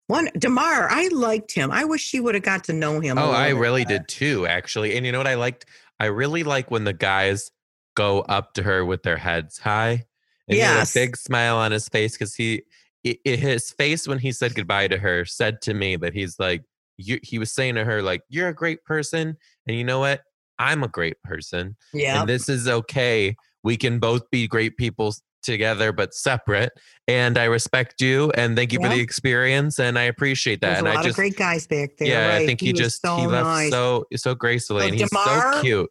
One, 0.08 0.30
Damar, 0.38 0.90
I 0.90 1.08
liked 1.10 1.54
him. 1.54 1.72
I 1.72 1.86
wish 1.86 2.02
she 2.02 2.20
would 2.20 2.36
have 2.36 2.44
got 2.44 2.66
to 2.66 2.74
know 2.74 3.00
him. 3.00 3.18
Oh, 3.18 3.32
I 3.32 3.50
really 3.50 3.86
better. 3.86 4.00
did 4.00 4.08
too, 4.08 4.48
actually. 4.48 4.98
And 4.98 5.06
you 5.06 5.12
know 5.12 5.18
what 5.18 5.28
I 5.28 5.36
liked? 5.36 5.66
I 6.00 6.06
really 6.06 6.44
like 6.44 6.72
when 6.72 6.84
the 6.84 6.94
guys 6.94 7.52
go 7.96 8.22
up 8.22 8.54
to 8.56 8.64
her 8.64 8.84
with 8.84 9.04
their 9.04 9.18
heads 9.18 9.60
high. 9.60 10.04
And 10.48 10.56
he 10.56 10.60
had 10.60 10.88
a 10.88 10.92
big 10.94 11.16
smile 11.16 11.58
on 11.58 11.72
his 11.72 11.88
face 11.88 12.14
because 12.14 12.34
he, 12.34 12.64
his 13.04 13.72
face 13.72 14.08
when 14.08 14.18
he 14.18 14.32
said 14.32 14.56
goodbye 14.56 14.88
to 14.88 14.98
her 14.98 15.26
said 15.26 15.62
to 15.62 15.74
me 15.74 15.96
that 15.98 16.14
he's 16.14 16.40
like, 16.40 16.64
you, 16.98 17.20
he 17.24 17.40
was 17.40 17.52
saying 17.52 17.76
to 17.76 17.86
her, 17.86 18.02
like, 18.02 18.24
you're 18.30 18.50
a 18.50 18.54
great 18.54 18.84
person. 18.84 19.38
And 19.68 19.78
you 19.78 19.84
know 19.84 20.00
what? 20.00 20.22
I'm 20.60 20.84
a 20.84 20.88
great 20.88 21.22
person. 21.24 21.76
Yeah. 21.94 22.20
and 22.22 22.30
this 22.30 22.50
is 22.50 22.68
okay. 22.68 23.36
We 23.64 23.78
can 23.78 24.00
both 24.00 24.30
be 24.30 24.48
great 24.48 24.78
people 24.78 25.14
together, 25.42 25.92
but 25.92 26.14
separate. 26.14 26.72
And 27.08 27.38
I 27.38 27.46
respect 27.46 28.02
you 28.02 28.32
and 28.32 28.56
thank 28.56 28.74
you 28.74 28.80
for 28.82 28.90
the 28.90 29.00
experience. 29.00 29.80
And 29.80 29.98
I 29.98 30.04
appreciate 30.04 30.62
that. 30.62 30.68
There's 30.68 30.80
and 30.80 30.88
a 30.88 30.92
lot 30.92 31.00
I 31.00 31.04
just, 31.04 31.14
of 31.14 31.16
great 31.16 31.38
guys 31.38 31.66
back 31.66 31.92
there. 31.98 32.08
yeah, 32.08 32.28
right? 32.30 32.42
I 32.42 32.46
think 32.46 32.62
he, 32.62 32.72
was 32.74 32.80
just 32.82 33.02
so 33.02 33.18
he 33.18 33.26
left 33.28 33.46
nice. 33.46 33.72
so 33.72 34.06
so 34.16 34.36
gracefully, 34.36 34.82
So 34.82 34.88
and 34.88 34.96
he's 35.00 35.10
so 35.10 35.26
Damar- 35.26 35.62
cute. 35.62 35.90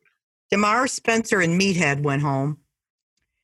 Damar 0.50 0.86
Spencer 0.86 1.40
and 1.40 1.60
Meathead 1.60 2.02
went 2.02 2.22
home. 2.22 2.58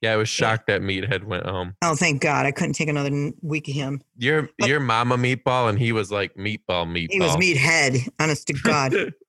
Yeah, 0.01 0.13
I 0.13 0.17
was 0.17 0.29
shocked 0.29 0.67
that 0.67 0.83
Meathead 0.83 1.25
went 1.25 1.47
home. 1.47 1.75
Oh, 1.81 1.95
thank 1.95 2.21
God. 2.21 2.45
I 2.45 2.53
couldn't 2.53 2.75
take 2.75 2.89
another 2.91 3.33
week 3.41 3.69
of 3.69 3.75
him. 3.75 4.03
Your 4.19 4.51
But- 4.59 4.69
your 4.69 4.81
mama 4.81 5.17
meatball, 5.17 5.71
and 5.71 5.79
he 5.79 5.93
was 5.93 6.11
like 6.11 6.35
meatball 6.35 6.87
meatball. 6.87 7.11
He 7.11 7.21
was 7.21 7.37
Meathead, 7.37 8.09
honest 8.21 8.47
to 8.49 8.53
God. 8.55 8.95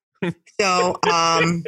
so, 0.60 0.98
um, 1.12 1.64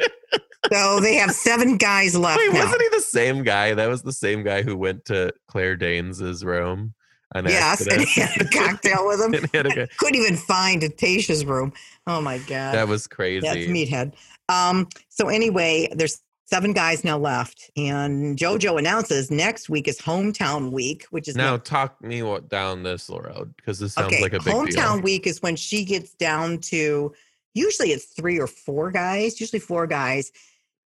so 0.72 1.00
they 1.00 1.14
have 1.16 1.30
seven 1.32 1.76
guys 1.76 2.16
left 2.16 2.38
Wait, 2.38 2.52
now. 2.52 2.64
wasn't 2.64 2.82
he 2.82 2.88
the 2.90 3.00
same 3.00 3.42
guy? 3.42 3.74
That 3.74 3.88
was 3.88 4.02
the 4.02 4.12
same 4.12 4.42
guy 4.42 4.62
who 4.62 4.76
went 4.76 5.04
to 5.06 5.32
Claire 5.46 5.76
Danes's 5.76 6.44
room. 6.44 6.94
On 7.34 7.44
Yes, 7.44 7.86
and 7.86 8.00
he 8.00 8.22
had 8.22 8.40
a 8.40 8.48
cocktail 8.48 9.06
with 9.06 9.20
him. 9.20 9.34
A 9.54 9.86
Couldn't 9.98 10.14
even 10.14 10.36
find 10.36 10.80
Tasha's 10.80 11.44
room. 11.44 11.74
Oh 12.06 12.22
my 12.22 12.38
God. 12.38 12.74
that 12.74 12.88
was 12.88 13.06
crazy. 13.06 13.46
That's 13.46 13.58
Meathead. 13.58 14.14
Um, 14.48 14.88
so 15.10 15.28
anyway, 15.28 15.88
there's 15.94 16.22
seven 16.46 16.72
guys 16.72 17.04
now 17.04 17.18
left, 17.18 17.70
and 17.76 18.38
JoJo 18.38 18.78
announces 18.78 19.30
next 19.30 19.68
week 19.68 19.88
is 19.88 19.98
hometown 19.98 20.70
week, 20.72 21.04
which 21.10 21.28
is 21.28 21.36
Now 21.36 21.52
next- 21.56 21.68
talk 21.68 22.02
me 22.02 22.22
down 22.48 22.82
this 22.82 23.10
road 23.10 23.52
because 23.56 23.78
this 23.78 23.92
sounds 23.92 24.06
okay. 24.14 24.22
like 24.22 24.32
a 24.32 24.42
big 24.42 24.54
hometown 24.54 24.94
deal. 24.94 25.02
week 25.02 25.26
is 25.26 25.42
when 25.42 25.56
she 25.56 25.84
gets 25.84 26.14
down 26.14 26.58
to 26.58 27.12
usually 27.58 27.90
it's 27.90 28.06
three 28.06 28.38
or 28.38 28.46
four 28.46 28.90
guys, 28.90 29.40
usually 29.40 29.60
four 29.60 29.86
guys. 29.86 30.32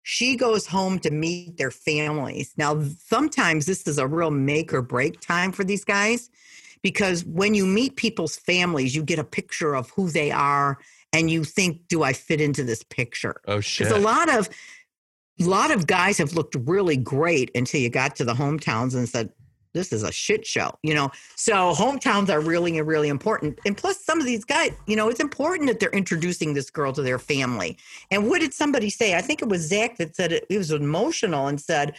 She 0.04 0.36
goes 0.36 0.66
home 0.66 0.98
to 1.00 1.12
meet 1.12 1.58
their 1.58 1.70
families. 1.70 2.54
Now, 2.58 2.82
sometimes 3.06 3.66
this 3.68 3.88
is 3.88 4.00
a 4.00 4.08
real 4.08 4.32
make 4.32 4.74
or 4.74 4.82
break 4.82 5.20
time 5.20 5.52
for 5.52 5.64
these 5.64 5.86
guys 5.86 6.30
because 6.82 7.24
when 7.26 7.54
you 7.54 7.66
meet 7.66 7.96
people's 7.96 8.36
families, 8.36 8.96
you 8.96 9.04
get 9.04 9.20
a 9.20 9.24
picture 9.24 9.76
of 9.76 9.92
who 9.92 10.10
they 10.10 10.32
are 10.32 10.80
and 11.14 11.30
you 11.30 11.44
think, 11.44 11.88
do 11.88 12.04
I 12.04 12.14
fit 12.14 12.42
into 12.42 12.64
this 12.64 12.84
picture? 12.84 13.42
Oh 13.48 13.60
shit! 13.60 13.88
Because 13.88 14.02
a 14.02 14.04
lot 14.04 14.30
of 14.34 14.50
a 15.40 15.44
lot 15.44 15.72
of 15.72 15.88
guys 15.88 16.18
have 16.18 16.34
looked 16.34 16.56
really 16.56 16.98
great 16.98 17.52
until 17.56 17.82
you 17.82 17.90
got 17.90 18.16
to 18.18 18.24
the 18.24 18.34
hometowns 18.34 18.96
and 18.96 19.08
said, 19.08 19.32
"This 19.74 19.92
is 19.94 20.04
a 20.04 20.12
shit 20.12 20.46
show," 20.46 20.72
you 20.84 20.94
know. 20.94 21.12
So 21.36 21.74
hometowns 21.74 22.30
are 22.30 22.40
really, 22.40 22.82
really 22.82 23.10
important. 23.10 23.60
And 23.66 23.78
plus, 23.78 24.04
some 24.04 24.20
of 24.20 24.26
these 24.26 24.46
guys, 24.46 24.72
you 24.88 24.96
know, 24.96 25.10
it's 25.10 25.20
important 25.20 25.68
that 25.68 25.80
they're 25.80 25.90
introducing 25.92 26.54
this 26.54 26.70
girl 26.70 26.94
to 26.94 27.02
their 27.02 27.20
family. 27.20 27.78
And 28.10 28.30
what 28.30 28.42
did 28.42 28.54
somebody 28.54 28.90
say? 28.90 29.16
I 29.16 29.22
think 29.22 29.42
it 29.42 29.50
was 29.50 29.62
Zach 29.62 29.98
that 29.98 30.16
said 30.16 30.32
it, 30.32 30.46
it 30.50 30.58
was 30.58 30.72
emotional 30.72 31.48
and 31.48 31.60
said, 31.60 31.96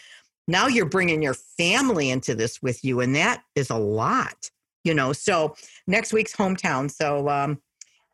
"Now 0.48 0.66
you're 0.66 0.86
bringing 0.86 1.22
your 1.22 1.34
family 1.34 2.10
into 2.10 2.34
this 2.34 2.62
with 2.62 2.84
you, 2.84 3.00
and 3.00 3.14
that 3.16 3.42
is 3.54 3.70
a 3.70 3.76
lot." 3.76 4.50
You 4.84 4.94
know, 4.94 5.12
so 5.12 5.54
next 5.86 6.12
week's 6.12 6.34
hometown. 6.34 6.90
So 6.90 7.28
um, 7.28 7.60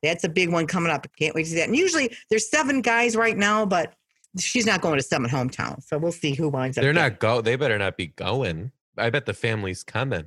that's 0.02 0.24
a 0.24 0.28
big 0.28 0.50
one 0.50 0.66
coming 0.66 0.92
up. 0.92 1.06
Can't 1.18 1.34
wait 1.34 1.44
to 1.44 1.50
see 1.50 1.56
that. 1.56 1.68
And 1.68 1.76
usually 1.76 2.14
there's 2.28 2.48
seven 2.48 2.82
guys 2.82 3.16
right 3.16 3.36
now, 3.36 3.64
but 3.64 3.94
she's 4.38 4.66
not 4.66 4.82
going 4.82 4.98
to 4.98 5.02
seven 5.02 5.30
hometown. 5.30 5.82
So 5.82 5.96
we'll 5.96 6.12
see 6.12 6.34
who 6.34 6.48
winds 6.50 6.76
up. 6.76 6.82
They're 6.82 6.92
getting- 6.92 7.12
not 7.12 7.20
go. 7.20 7.40
They 7.40 7.56
better 7.56 7.78
not 7.78 7.96
be 7.96 8.08
going. 8.08 8.72
I 8.98 9.10
bet 9.10 9.26
the 9.26 9.34
family's 9.34 9.82
coming. 9.84 10.24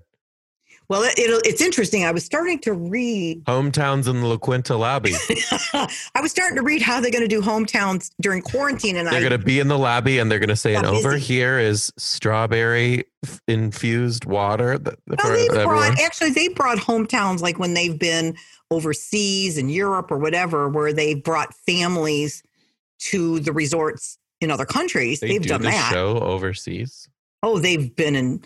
Well, 0.89 1.03
it, 1.03 1.17
it'll, 1.17 1.39
it's 1.45 1.62
interesting. 1.62 2.03
I 2.03 2.12
was 2.12 2.25
starting 2.25 2.60
to 2.60 2.73
read. 2.73 3.45
Hometowns 3.45 4.10
in 4.10 4.19
the 4.19 4.27
La 4.27 4.36
Quinta 4.38 4.75
lobby. 4.77 5.13
I 5.73 6.19
was 6.21 6.31
starting 6.31 6.57
to 6.57 6.63
read 6.63 6.81
how 6.81 6.99
they're 6.99 7.12
going 7.12 7.23
to 7.23 7.29
do 7.29 7.41
hometowns 7.41 8.12
during 8.19 8.41
quarantine, 8.41 8.97
and 8.97 9.07
They're 9.07 9.21
going 9.21 9.31
to 9.31 9.38
be 9.38 9.60
in 9.60 9.69
the 9.69 9.77
lobby 9.77 10.19
and 10.19 10.29
they're 10.29 10.39
going 10.39 10.49
to 10.49 10.55
say, 10.55 10.75
and 10.75 10.86
over 10.86 11.13
busy. 11.13 11.25
here 11.25 11.60
is 11.60 11.93
strawberry 11.97 13.05
infused 13.47 14.25
water. 14.25 14.77
that- 14.79 14.99
Well, 15.07 15.17
they 15.31 15.45
everyone." 15.49 15.65
brought 15.67 15.99
actually 16.01 16.31
they 16.31 16.49
brought 16.49 16.77
hometowns 16.79 17.39
like 17.41 17.57
when 17.57 17.73
they've 17.73 17.97
been 17.97 18.36
overseas 18.69 19.57
in 19.57 19.69
Europe 19.69 20.12
or 20.12 20.17
whatever, 20.17 20.67
where 20.67 20.91
they 20.91 21.13
brought 21.13 21.53
families 21.65 22.43
to 22.99 23.39
the 23.39 23.53
resorts 23.53 24.17
in 24.41 24.51
other 24.51 24.65
countries. 24.65 25.19
They 25.21 25.34
have 25.36 25.43
do 25.43 25.49
done 25.49 25.62
that. 25.62 25.91
show 25.91 26.17
overseas. 26.19 27.07
Oh, 27.43 27.60
they've 27.60 27.95
been 27.95 28.15
in 28.15 28.41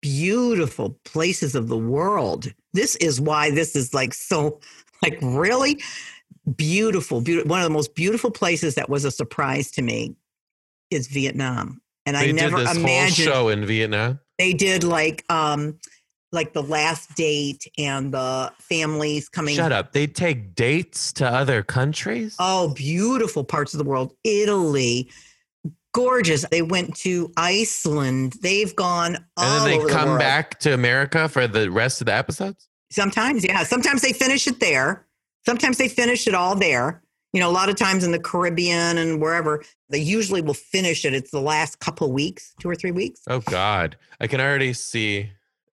beautiful 0.00 0.98
places 1.04 1.54
of 1.54 1.68
the 1.68 1.78
world. 1.78 2.52
This 2.72 2.96
is 2.96 3.20
why 3.20 3.50
this 3.50 3.74
is 3.76 3.92
like 3.94 4.14
so 4.14 4.60
like 5.02 5.18
really 5.22 5.80
beautiful, 6.56 7.20
beautiful. 7.20 7.48
One 7.48 7.60
of 7.60 7.64
the 7.64 7.70
most 7.70 7.94
beautiful 7.94 8.30
places 8.30 8.74
that 8.76 8.88
was 8.88 9.04
a 9.04 9.10
surprise 9.10 9.70
to 9.72 9.82
me 9.82 10.16
is 10.90 11.06
Vietnam. 11.06 11.80
And 12.06 12.16
They 12.16 12.30
I 12.30 12.32
never 12.32 12.56
did 12.56 12.66
this 12.66 12.76
whole 12.76 12.84
imagined 12.84 13.28
show 13.28 13.48
in 13.48 13.66
Vietnam. 13.66 14.20
they 14.38 14.52
did 14.54 14.84
like 14.84 15.24
um 15.30 15.78
like 16.30 16.52
the 16.52 16.62
last 16.62 17.14
date 17.14 17.66
and 17.78 18.12
the 18.12 18.52
families 18.58 19.28
coming 19.30 19.56
Shut 19.56 19.72
up. 19.72 19.92
They 19.92 20.06
take 20.06 20.54
dates 20.54 21.12
to 21.14 21.26
other 21.26 21.62
countries. 21.62 22.36
oh 22.38 22.72
beautiful 22.74 23.44
parts 23.44 23.74
of 23.74 23.78
the 23.78 23.84
world 23.84 24.12
italy 24.24 25.10
gorgeous. 25.98 26.44
They 26.50 26.62
went 26.62 26.94
to 26.98 27.32
iceland. 27.36 28.34
They've 28.40 28.74
gone 28.76 29.16
all 29.36 29.44
and 29.44 29.72
then 29.72 29.78
they 29.78 29.84
the 29.84 29.92
come 29.92 30.08
world. 30.10 30.20
back 30.20 30.58
to 30.60 30.72
America 30.72 31.28
for 31.28 31.46
the 31.46 31.70
rest 31.70 32.00
of 32.00 32.06
the 32.06 32.14
episodes. 32.14 32.68
sometimes 32.90 33.44
yeah. 33.44 33.64
Sometimes 33.64 34.02
they 34.02 34.12
finish 34.12 34.46
it 34.46 34.60
there. 34.60 35.06
Sometimes 35.44 35.78
they 35.78 35.88
finish 35.88 36.26
it 36.26 36.34
all 36.34 36.54
there. 36.54 37.02
You 37.32 37.40
know 37.40 37.50
a 37.50 37.52
lot 37.52 37.68
of 37.68 37.76
times 37.76 38.04
in 38.04 38.12
the 38.12 38.18
caribbean 38.18 38.96
and 38.98 39.20
wherever 39.20 39.62
they 39.90 39.98
usually 39.98 40.40
will 40.40 40.54
finish 40.54 41.04
it. 41.04 41.14
It's 41.14 41.30
the 41.30 41.40
last 41.40 41.80
couple 41.80 42.10
weeks 42.12 42.54
two 42.60 42.70
or 42.70 42.74
three 42.74 42.92
weeks. 42.92 43.20
Oh 43.28 43.40
God, 43.40 43.96
I 44.20 44.26
can 44.26 44.40
already 44.40 44.72
see. 44.72 45.30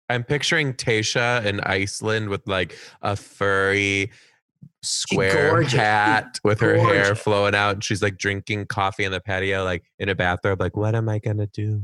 I'm 0.08 0.22
picturing 0.22 0.74
Tasha 0.74 1.44
in 1.44 1.60
Iceland 1.60 2.28
with 2.28 2.46
like 2.46 2.76
a 3.02 3.16
furry 3.16 4.10
square 4.86 5.50
gorgeous. 5.50 5.72
Hat 5.72 6.38
with 6.44 6.60
her 6.60 6.76
hair 6.76 7.14
flowing 7.14 7.54
out, 7.54 7.74
and 7.74 7.84
she's 7.84 8.02
like 8.02 8.16
drinking 8.18 8.66
coffee 8.66 9.04
in 9.04 9.12
the 9.12 9.20
patio, 9.20 9.64
like 9.64 9.84
in 9.98 10.08
a 10.08 10.14
bathrobe. 10.14 10.60
Like, 10.60 10.76
what 10.76 10.94
am 10.94 11.08
I 11.08 11.18
gonna 11.18 11.46
do? 11.46 11.82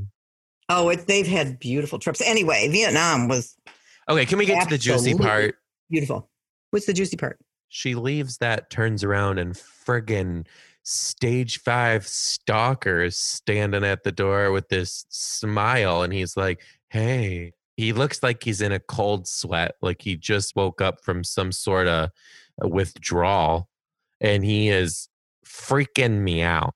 oh 0.68 0.88
it, 0.88 1.06
they've 1.08 1.26
had 1.26 1.58
beautiful 1.58 1.98
trips 1.98 2.20
anyway 2.20 2.68
vietnam 2.68 3.26
was 3.28 3.56
Okay, 4.08 4.24
can 4.24 4.38
we 4.38 4.46
get 4.46 4.62
to 4.62 4.70
the 4.70 4.78
juicy 4.78 5.14
part? 5.14 5.56
beautiful 5.90 6.30
what's 6.70 6.86
the 6.86 6.92
juicy 6.92 7.16
part 7.16 7.38
She 7.68 7.94
leaves 7.94 8.38
that, 8.38 8.70
turns 8.70 9.02
around, 9.02 9.38
and 9.38 9.54
friggin' 9.54 10.46
stage 10.84 11.60
five 11.60 12.06
stalker 12.06 13.02
is 13.02 13.16
standing 13.16 13.84
at 13.84 14.04
the 14.04 14.12
door 14.12 14.52
with 14.52 14.68
this 14.68 15.04
smile, 15.08 16.02
and 16.02 16.12
he's 16.12 16.36
like, 16.36 16.62
"Hey." 16.88 17.52
He 17.78 17.94
looks 17.94 18.22
like 18.22 18.44
he's 18.44 18.60
in 18.60 18.70
a 18.70 18.78
cold 18.78 19.26
sweat, 19.26 19.76
like 19.80 20.02
he 20.02 20.14
just 20.14 20.54
woke 20.54 20.82
up 20.82 21.02
from 21.02 21.24
some 21.24 21.50
sort 21.50 21.88
of 21.88 22.10
withdrawal, 22.60 23.68
and 24.20 24.44
he 24.44 24.68
is 24.68 25.08
freaking 25.46 26.20
me 26.20 26.42
out. 26.42 26.74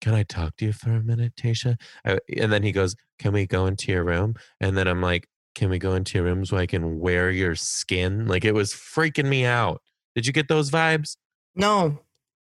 Can 0.00 0.14
I 0.14 0.22
talk 0.22 0.56
to 0.56 0.66
you 0.66 0.72
for 0.72 0.90
a 0.90 1.02
minute, 1.02 1.34
Tasha? 1.36 1.76
I, 2.04 2.18
and 2.36 2.52
then 2.52 2.62
he 2.62 2.72
goes, 2.72 2.94
Can 3.18 3.32
we 3.32 3.46
go 3.46 3.66
into 3.66 3.90
your 3.90 4.04
room? 4.04 4.34
And 4.60 4.76
then 4.76 4.86
I'm 4.86 5.00
like, 5.00 5.28
Can 5.54 5.70
we 5.70 5.78
go 5.78 5.94
into 5.94 6.18
your 6.18 6.24
room 6.24 6.44
so 6.44 6.56
I 6.56 6.66
can 6.66 6.98
wear 6.98 7.30
your 7.30 7.54
skin? 7.54 8.26
Like 8.26 8.44
it 8.44 8.52
was 8.54 8.72
freaking 8.72 9.26
me 9.26 9.44
out. 9.44 9.80
Did 10.14 10.26
you 10.26 10.32
get 10.32 10.48
those 10.48 10.70
vibes? 10.70 11.16
no 11.56 11.98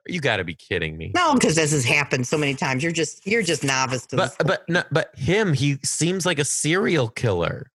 You 0.09 0.21
got 0.21 0.39
to 0.39 0.45
be 0.45 0.55
kidding 0.55 0.97
me. 0.97 1.13
No, 1.15 1.35
because 1.35 1.55
this 1.57 1.73
has 1.73 1.85
happened 1.85 2.27
so 2.27 2.39
many 2.39 2.55
times. 2.55 2.83
You're 2.83 2.93
just 2.93 3.27
you're 3.27 3.43
just 3.43 3.63
novice 3.65 4.07
to 4.07 4.17
But 4.17 4.39
this. 4.39 4.47
but 4.47 4.69
no, 4.69 4.83
but 4.91 5.15
him, 5.17 5.53
he 5.53 5.79
seems 5.85 6.25
like 6.27 6.39
a 6.39 6.45
serial 6.45 7.09
killer. 7.09 7.71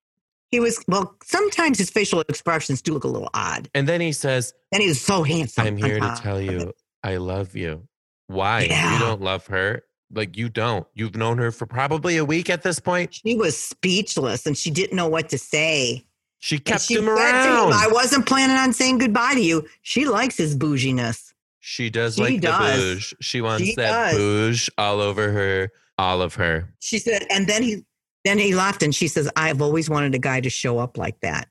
He 0.52 0.60
was 0.60 0.84
well. 0.88 1.16
Sometimes 1.24 1.78
his 1.78 1.90
facial 1.90 2.22
expressions 2.22 2.82
do 2.82 2.94
look 2.94 3.04
a 3.04 3.08
little 3.08 3.30
odd, 3.34 3.70
And 3.74 3.88
then 3.88 4.00
he 4.02 4.12
says, 4.12 4.54
and 4.72 4.82
he 4.82 4.88
was 4.88 5.02
so 5.02 5.24
handsome. 5.24 5.66
"I'm 5.68 5.78
here 5.78 6.00
to 6.00 6.06
uh-huh. 6.06 6.22
tell 6.22 6.42
you 6.42 6.74
I 7.04 7.18
love 7.18 7.56
you." 7.56 7.88
Why? 8.28 8.64
Yeah. 8.64 8.94
You 8.94 9.00
don't 9.00 9.22
love 9.22 9.48
her? 9.48 9.84
Like 10.14 10.38
you 10.38 10.48
don't. 10.50 10.88
You've 10.94 11.16
known 11.16 11.38
her 11.38 11.52
for 11.52 11.66
probably 11.66 12.18
a 12.18 12.24
week 12.26 12.50
at 12.50 12.64
this 12.64 12.80
point. 12.80 13.14
she 13.14 13.36
was 13.36 13.58
speechless, 13.58 14.46
and 14.46 14.58
she 14.58 14.70
didn't 14.72 14.96
know 14.96 15.08
what 15.10 15.30
to 15.30 15.38
say. 15.38 16.06
She 16.40 16.60
kept 16.60 16.84
she 16.84 16.96
him 16.96 17.10
around. 17.10 17.74
I 17.74 17.88
wasn't 17.92 18.26
planning 18.26 18.56
on 18.58 18.72
saying 18.72 19.00
goodbye 19.00 19.34
to 19.34 19.42
you. 19.42 19.68
She 19.82 20.06
likes 20.06 20.38
his 20.38 20.56
bouginess. 20.56 21.34
she 21.60 21.90
does 21.90 22.16
She 22.16 22.22
like 22.22 22.42
does. 22.42 22.78
the 22.80 22.94
bouge. 22.94 23.16
She 23.22 23.42
wants 23.42 23.66
She 23.66 23.76
that 23.76 24.12
does. 24.12 24.18
bouge 24.18 24.70
all 24.78 25.02
over 25.02 25.32
her, 25.32 25.72
all 25.98 26.22
of 26.22 26.36
her. 26.36 26.74
She 26.80 27.00
said, 27.00 27.26
and 27.30 27.48
then 27.48 27.64
he 27.64 27.84
then 28.28 28.38
he 28.38 28.54
laughed, 28.54 28.84
and 28.84 28.94
she 28.94 29.08
says, 29.08 29.30
"I've 29.36 29.62
always 29.62 29.90
wanted 29.90 30.14
a 30.14 30.20
guy 30.20 30.42
to 30.42 30.50
show 30.50 30.78
up 30.78 30.98
like 30.98 31.20
that." 31.22 31.48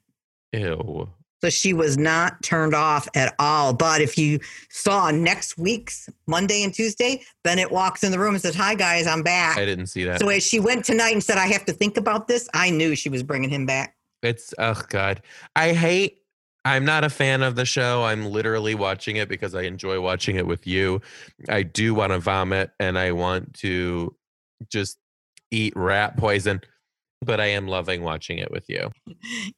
Ew. 0.53 1.09
So 1.43 1.51
she 1.51 1.75
was 1.75 1.99
not 1.99 2.43
turned 2.43 2.75
off 2.75 3.09
at 3.15 3.35
all. 3.39 3.75
But 3.75 4.01
if 4.01 4.17
you 4.17 4.41
saw 4.71 5.11
next 5.11 5.59
week's 5.59 6.09
Monday 6.27 6.62
and 6.62 6.73
Tuesday, 6.73 7.23
Bennett 7.45 7.71
walks 7.71 8.03
in 8.03 8.11
the 8.11 8.19
room 8.19 8.35
and 8.35 8.43
says, 8.43 8.55
Hi, 8.55 8.75
guys, 8.75 9.07
I'm 9.07 9.23
back. 9.23 9.59
I 9.59 9.67
didn't 9.67 9.87
see 9.87 10.05
that. 10.05 10.19
So 10.19 10.29
as 10.29 10.43
she 10.43 10.59
went 10.59 10.85
tonight 10.85 11.12
and 11.12 11.23
said, 11.23 11.37
I 11.37 11.47
have 11.49 11.65
to 11.67 11.73
think 11.73 11.99
about 11.99 12.27
this, 12.27 12.49
I 12.55 12.71
knew 12.71 12.97
she 12.97 13.11
was 13.11 13.23
bringing 13.23 13.51
him 13.51 13.67
back. 13.67 13.97
It's 14.23 14.55
oh 14.59 14.81
god. 14.89 15.23
I 15.55 15.73
hate 15.73 16.23
I'm 16.65 16.85
not 16.85 17.05
a 17.05 17.11
fan 17.11 17.43
of 17.43 17.55
the 17.55 17.65
show. 17.65 18.03
I'm 18.03 18.27
literally 18.27 18.75
watching 18.75 19.17
it 19.17 19.29
because 19.29 19.55
I 19.55 19.62
enjoy 19.62 20.01
watching 20.01 20.35
it 20.35 20.49
with 20.49 20.67
you. 20.67 21.01
I 21.49 21.62
do 21.62 21.95
want 21.95 22.11
to 22.11 22.19
vomit 22.19 22.73
and 22.81 22.99
I 22.99 23.12
want 23.12 23.55
to 23.61 24.17
just 24.69 24.99
eat 25.57 25.73
rat 25.77 26.16
poison, 26.16 26.61
but 27.23 27.40
I 27.40 27.47
am 27.47 27.66
loving 27.66 28.03
watching 28.03 28.38
it 28.38 28.51
with 28.51 28.64
you. 28.69 28.90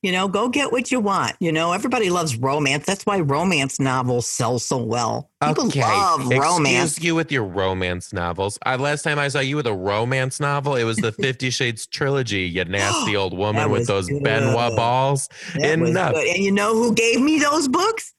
You 0.00 0.12
know, 0.12 0.28
go 0.28 0.48
get 0.48 0.70
what 0.72 0.90
you 0.90 1.00
want. 1.00 1.36
You 1.40 1.52
know, 1.52 1.72
everybody 1.72 2.08
loves 2.08 2.36
romance. 2.36 2.86
That's 2.86 3.04
why 3.04 3.20
romance 3.20 3.80
novels 3.80 4.26
sell 4.26 4.58
so 4.58 4.76
well. 4.78 5.30
People 5.44 5.64
love 5.74 6.20
Excuse 6.20 6.40
romance. 6.40 7.02
you 7.02 7.14
with 7.14 7.32
your 7.32 7.44
romance 7.44 8.12
novels. 8.12 8.58
I, 8.64 8.76
last 8.76 9.02
time 9.02 9.18
I 9.18 9.28
saw 9.28 9.40
you 9.40 9.56
with 9.56 9.66
a 9.66 9.74
romance 9.74 10.40
novel, 10.40 10.76
it 10.76 10.84
was 10.84 10.96
the 10.98 11.12
Fifty 11.20 11.50
Shades 11.50 11.86
trilogy. 11.86 12.42
You 12.42 12.64
nasty 12.64 13.16
old 13.16 13.36
woman 13.38 13.70
with 13.70 13.86
those 13.86 14.08
good. 14.08 14.22
Ben 14.22 14.54
Wa 14.54 14.74
balls. 14.74 15.28
That 15.54 15.78
Enough. 15.78 16.14
And 16.16 16.38
you 16.44 16.52
know 16.52 16.74
who 16.74 16.94
gave 16.94 17.20
me 17.20 17.38
those 17.38 17.68
books? 17.68 18.14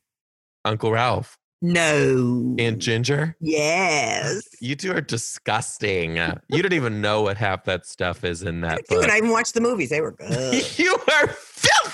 Uncle 0.66 0.92
Ralph 0.92 1.39
No. 1.62 2.56
and 2.58 2.80
Ginger. 2.80 3.36
yes. 3.42 4.44
You 4.62 4.76
two 4.76 4.92
are 4.94 5.02
disgusting. 5.02 6.16
You 6.16 6.62
don't 6.62 6.74
even 6.74 7.02
know 7.02 7.22
what 7.22 7.38
half 7.38 7.66
that 7.66 7.86
stuff 7.86 8.24
is 8.24 8.44
in 8.44 8.62
that 8.62 8.78
Dude, 8.90 9.02
book. 9.02 9.10
I 9.10 9.18
even 9.18 9.30
watched 9.32 9.54
the 9.54 9.62
movies. 9.62 9.90
They 9.90 10.02
were 10.02 10.12
good. 10.12 10.54
you 10.80 10.94
are 10.96 11.28
filthy. 11.28 11.89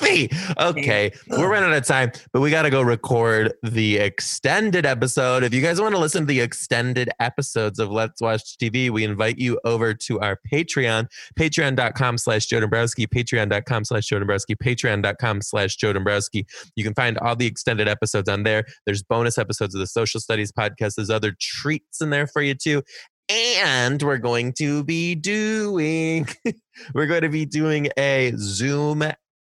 Okay, 0.58 1.12
we're 1.30 1.50
running 1.50 1.72
out 1.72 1.78
of 1.78 1.86
time, 1.86 2.12
but 2.32 2.42
we 2.42 2.52
got 2.52 2.62
to 2.64 2.70
go 2.70 2.82
record 2.82 3.54
the 3.64 3.98
extended 3.98 4.86
episode. 4.86 5.44
If 5.44 5.54
you 5.54 5.62
guys 5.62 5.82
want 5.82 5.96
to 5.96 6.00
listen 6.00 6.22
to 6.22 6.26
the 6.28 6.42
extended 6.42 7.10
episodes 7.20 7.80
of 7.80 7.90
Let's 7.90 8.22
Watch 8.22 8.58
TV, 8.58 8.90
we 8.90 9.04
invite 9.04 9.40
you 9.40 9.60
over 9.66 9.94
to 9.94 10.20
our 10.20 10.40
Patreon, 10.52 11.08
patreon.com 11.40 12.18
slash 12.18 12.46
Joe 12.46 12.60
Dombrowski, 12.60 13.08
patreon.com 13.08 13.86
slash 13.86 14.06
Joe 14.06 14.20
Dombrowski, 14.20 14.56
patreon.com 14.56 15.42
slash 15.42 15.76
Joe 15.76 15.94
Dombrowski. 15.94 16.46
You 16.76 16.84
can 16.84 16.94
find 16.94 17.18
all 17.20 17.36
the 17.36 17.48
extended 17.48 17.88
episodes 17.88 18.30
on 18.30 18.44
there. 18.44 18.66
There's 18.86 19.02
bonus 19.02 19.38
episodes 19.38 19.74
of 19.74 19.80
the 19.80 19.88
Social 19.88 20.20
Studies 20.20 20.52
podcast. 20.52 20.96
There's 20.96 21.10
other 21.10 21.36
treats 21.40 22.02
in 22.02 22.12
there 22.12 22.28
for 22.28 22.42
you 22.42 22.54
too. 22.54 22.84
And 23.28 24.02
we're 24.04 24.20
going 24.20 24.54
to 24.54 24.84
be 24.84 25.16
doing 25.16 26.28
we're 26.94 27.08
going 27.08 27.24
to 27.24 27.30
be 27.30 27.46
doing 27.46 27.90
a 27.98 28.34
Zoom 28.38 29.04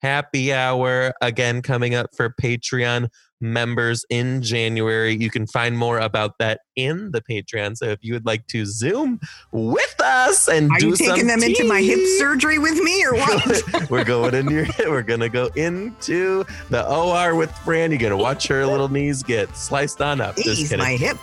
happy 0.02 0.54
hour 0.54 1.14
again 1.22 1.62
coming 1.62 1.96
up 1.96 2.16
for 2.16 2.34
Patreon 2.42 3.10
members 3.42 4.06
in 4.10 4.42
January. 4.42 5.16
You 5.16 5.30
can 5.30 5.48
find 5.48 5.78
more 5.78 6.00
about 6.00 6.38
that 6.38 6.62
in 6.76 7.12
the 7.12 7.22
Patreon. 7.22 7.76
So 7.76 7.88
if 7.88 8.00
you 8.02 8.14
would 8.14 8.26
like 8.26 8.48
to 8.48 8.66
Zoom 8.66 9.20
with 9.52 10.00
us 10.00 10.48
and 10.48 10.72
Are 10.72 10.80
do 10.80 10.90
you 10.90 10.96
taking 10.96 11.28
them 11.28 11.42
into 11.42 11.68
my 11.68 11.82
hip 11.82 12.00
surgery 12.18 12.60
with 12.60 12.76
me 12.76 13.04
or 13.04 13.16
what? 13.16 13.90
we're 13.90 14.04
going 14.04 14.36
in 14.36 14.50
your 14.50 14.68
we're 14.80 15.02
gonna 15.02 15.30
go 15.30 15.48
into 15.56 16.46
the 16.70 16.88
OR 16.88 17.36
with 17.36 17.52
Fran. 17.60 17.92
You're 17.92 18.00
gonna 18.00 18.18
watch 18.18 18.48
her 18.48 18.66
little 18.68 18.90
knees 18.90 19.24
get 19.24 19.56
sliced 19.58 20.02
on 20.02 20.22
up. 20.22 20.36
Just 20.38 20.70
kidding. 20.70 20.78
my 20.78 20.96
hip. 20.96 21.18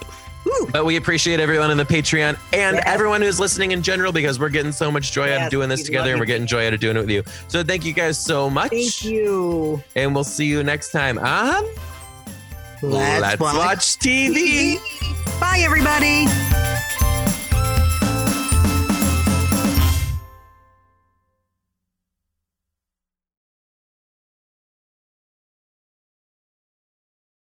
But 0.71 0.85
we 0.85 0.97
appreciate 0.97 1.41
everyone 1.41 1.71
in 1.71 1.77
the 1.79 1.85
Patreon 1.85 2.39
and 2.53 2.77
Yes. 2.77 2.83
everyone 2.87 3.23
who's 3.23 3.41
listening 3.41 3.73
in 3.73 3.83
general 3.83 4.13
because 4.13 4.39
we're 4.39 4.49
getting 4.49 4.73
so 4.73 4.91
much 4.91 5.13
joy 5.13 5.33
out 5.35 5.43
of 5.45 5.51
doing 5.51 5.69
this 5.69 5.83
together 5.83 6.11
and 6.11 6.21
we're 6.21 6.27
getting 6.27 6.47
joy 6.47 6.67
out 6.67 6.75
of 6.75 6.81
doing 6.81 6.97
it 6.97 7.01
with 7.01 7.11
you. 7.11 7.23
So 7.49 7.63
thank 7.63 7.85
you 7.85 7.93
guys 7.93 8.19
so 8.19 8.49
much. 8.51 8.71
Thank 8.71 9.05
you. 9.05 9.83
And 9.97 10.15
we'll 10.15 10.25
see 10.25 10.47
you 10.47 10.63
next 10.63 10.91
time 10.93 11.19
on 11.19 11.65
Let's, 12.83 13.41
Let's 13.41 13.41
Watch 13.41 13.99
TV. 13.99 14.79
Bye, 15.41 15.61
everybody. 15.65 16.27